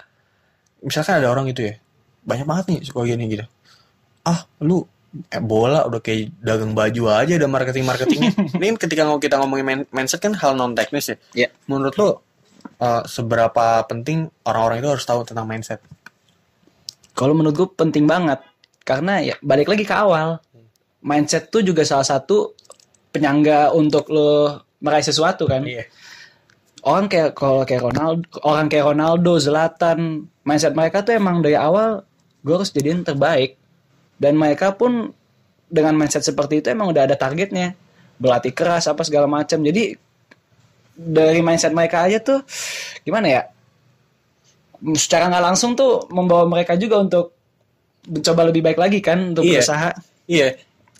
misalkan 0.81 1.19
ada 1.19 1.29
orang 1.29 1.45
gitu 1.47 1.67
ya 1.67 1.75
banyak 2.21 2.45
banget 2.45 2.65
nih 2.69 2.79
suka 2.81 3.03
gini 3.03 3.25
gitu. 3.27 3.45
Ah 4.23 4.45
lu 4.61 4.85
eh, 5.27 5.41
bola 5.41 5.83
udah 5.83 5.99
kayak 5.99 6.31
dagang 6.39 6.71
baju 6.71 7.01
aja 7.11 7.33
ada 7.35 7.45
marketing 7.45 7.83
marketingnya 7.83 8.31
ini 8.61 8.77
ketika 8.77 9.03
kita 9.17 9.35
ngomongin 9.35 9.65
main- 9.65 9.89
mindset 9.89 10.21
kan 10.21 10.33
hal 10.33 10.53
non 10.53 10.71
teknis 10.71 11.11
ya. 11.11 11.17
Iya. 11.35 11.47
menurut 11.67 11.93
lu 11.97 12.09
eh, 12.79 13.01
seberapa 13.05 13.65
penting 13.85 14.29
orang-orang 14.45 14.79
itu 14.79 14.89
harus 14.89 15.03
tahu 15.03 15.21
tentang 15.21 15.45
mindset 15.45 15.81
Kalau 17.15 17.33
menurut 17.35 17.55
gue 17.55 17.69
penting 17.75 18.07
banget 18.07 18.39
karena 18.81 19.21
ya 19.21 19.35
balik 19.43 19.69
lagi 19.71 19.83
ke 19.85 19.95
awal. 19.95 20.39
Mindset 21.01 21.49
tuh 21.49 21.65
juga 21.65 21.81
salah 21.81 22.05
satu 22.05 22.53
penyangga 23.09 23.73
untuk 23.73 24.07
lo 24.13 24.61
meraih 24.81 25.05
sesuatu 25.05 25.49
kan. 25.49 25.65
iya. 25.65 25.85
Orang 26.81 27.09
kayak 27.09 27.37
kalau 27.37 27.61
kayak 27.61 27.85
Ronaldo, 27.85 28.25
orang 28.41 28.65
kayak 28.65 28.85
Ronaldo, 28.89 29.37
Zlatan, 29.37 30.25
mindset 30.41 30.73
mereka 30.73 31.05
tuh 31.05 31.13
emang 31.13 31.45
dari 31.45 31.53
awal 31.53 32.01
gue 32.41 32.53
harus 32.57 32.73
jadiin 32.73 33.05
terbaik. 33.05 33.57
Dan 34.17 34.37
mereka 34.37 34.73
pun 34.73 35.13
dengan 35.69 35.93
mindset 35.97 36.25
seperti 36.25 36.61
itu 36.61 36.73
emang 36.73 36.89
udah 36.89 37.05
ada 37.05 37.17
targetnya. 37.17 37.77
Berlatih 38.17 38.53
keras 38.53 38.89
apa 38.89 39.05
segala 39.05 39.29
macam. 39.29 39.61
Jadi 39.61 39.93
dari 40.97 41.41
mindset 41.41 41.73
mereka 41.73 42.05
aja 42.05 42.21
tuh 42.21 42.45
gimana 43.01 43.27
ya 43.29 43.41
secara 44.91 45.27
nggak 45.27 45.45
langsung 45.45 45.71
tuh 45.73 46.09
membawa 46.09 46.45
mereka 46.45 46.73
juga 46.73 46.97
untuk 46.97 47.33
mencoba 48.03 48.49
lebih 48.49 48.61
baik 48.63 48.79
lagi 48.79 48.99
kan 48.99 49.31
untuk 49.31 49.43
Iya. 49.43 49.61
berusaha. 49.61 49.89
Iya. 50.25 50.47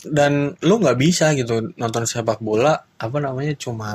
Dan 0.02 0.58
lu 0.60 0.76
nggak 0.78 0.98
bisa 0.98 1.34
gitu 1.34 1.74
nonton 1.76 2.06
sepak 2.06 2.38
bola 2.40 2.74
apa 2.96 3.18
namanya 3.18 3.54
cuma 3.54 3.90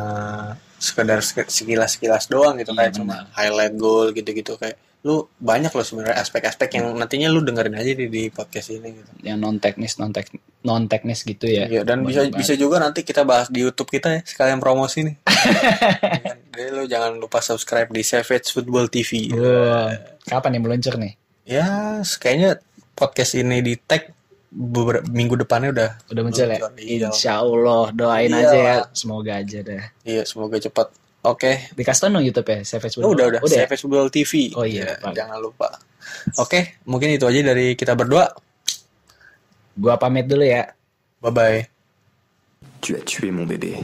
sekedar 0.77 1.19
sek- 1.19 1.49
sekilas-sekilas 1.49 2.27
doang 2.27 2.55
gitu 2.57 2.71
Iya, 2.71 2.79
kayak 2.79 2.93
cuma 2.95 3.17
highlight 3.33 3.75
goal 3.75 4.11
gitu-gitu 4.11 4.55
kayak 4.55 4.79
lu 5.05 5.29
banyak 5.39 5.71
loh 5.71 5.87
sebenarnya 5.87 6.19
aspek-aspek 6.19 6.81
yang 6.81 6.97
nantinya 6.99 7.31
lu 7.31 7.45
dengerin 7.45 7.79
aja 7.79 7.93
di, 7.95 8.07
di 8.11 8.27
podcast 8.33 8.75
ini 8.75 8.97
gitu. 8.97 9.11
Yang 9.23 9.39
non 9.39 9.57
teknis, 9.63 10.01
non 10.03 10.11
tek 10.11 10.27
non 10.67 10.91
teknis 10.91 11.23
gitu 11.23 11.47
ya. 11.47 11.71
Iya, 11.71 11.83
dan 11.87 12.03
bisa 12.03 12.27
bisa 12.27 12.59
juga 12.59 12.83
nanti 12.83 13.07
kita 13.07 13.23
bahas 13.23 13.47
di 13.47 13.63
YouTube 13.63 13.87
kita 13.87 14.19
ya 14.19 14.21
sekalian 14.27 14.59
promosi 14.59 15.07
nih. 15.07 15.15
Iya? 15.15 16.35
Jadi 16.57 16.71
lu 16.73 16.85
jangan 16.89 17.13
lupa 17.21 17.39
subscribe 17.45 17.87
di 17.93 18.03
Savage 18.03 18.51
Football 18.51 18.89
TV. 18.91 19.31
Wah, 19.37 19.95
kapan 20.27 20.59
nih 20.59 20.63
meluncur 20.65 20.95
nih? 20.99 21.13
Ya, 21.47 22.01
kayaknya 22.03 22.59
podcast 22.99 23.39
ini 23.39 23.63
di 23.63 23.79
tag 23.79 24.11
beberapa 24.51 25.05
minggu 25.07 25.37
depannya 25.37 25.71
udah 25.71 25.91
Udah 26.11 26.23
muncul 26.25 26.49
ya? 26.49 26.59
Iya. 26.81 27.09
Insya 27.13 27.45
Allah 27.45 27.93
doain 27.93 28.33
Iya 28.33 28.41
aja 28.41 28.57
ya. 28.57 28.65
lah. 28.65 28.79
Semoga 28.97 29.33
aja 29.39 29.59
dah. 29.63 29.85
Iya, 30.03 30.23
semoga 30.25 30.57
cepat. 30.59 30.89
Oke. 31.27 31.75
Dikasih 31.75 32.01
tau 32.07 32.11
dong 32.15 32.23
YouTube 32.23 32.47
ya, 32.47 32.59
Savage 32.63 33.03
Oh, 33.03 33.11
udah 33.11 33.27
udah. 33.29 33.41
Udah 33.43 33.57
ya? 33.59 33.67
Savage 33.67 33.83
Football 33.83 34.09
TV. 34.09 34.55
Oh 34.55 34.63
iya, 34.63 34.87
Ya, 34.87 34.95
lupa. 35.03 35.11
jangan 35.13 35.39
lupa. 35.43 35.69
Oke, 36.39 36.79
mungkin 36.87 37.11
itu 37.13 37.27
aja 37.27 37.41
dari 37.43 37.75
kita 37.75 37.99
berdua. 37.99 38.31
Gua 39.75 39.99
pamit 39.99 40.25
dulu 40.25 40.47
ya. 40.47 40.71
Bye 41.21 41.33
bye. 41.35 41.59
Tu 42.81 42.95
as 42.95 43.03
tué 43.03 43.29
mon 43.35 43.45
bébé. 43.45 43.83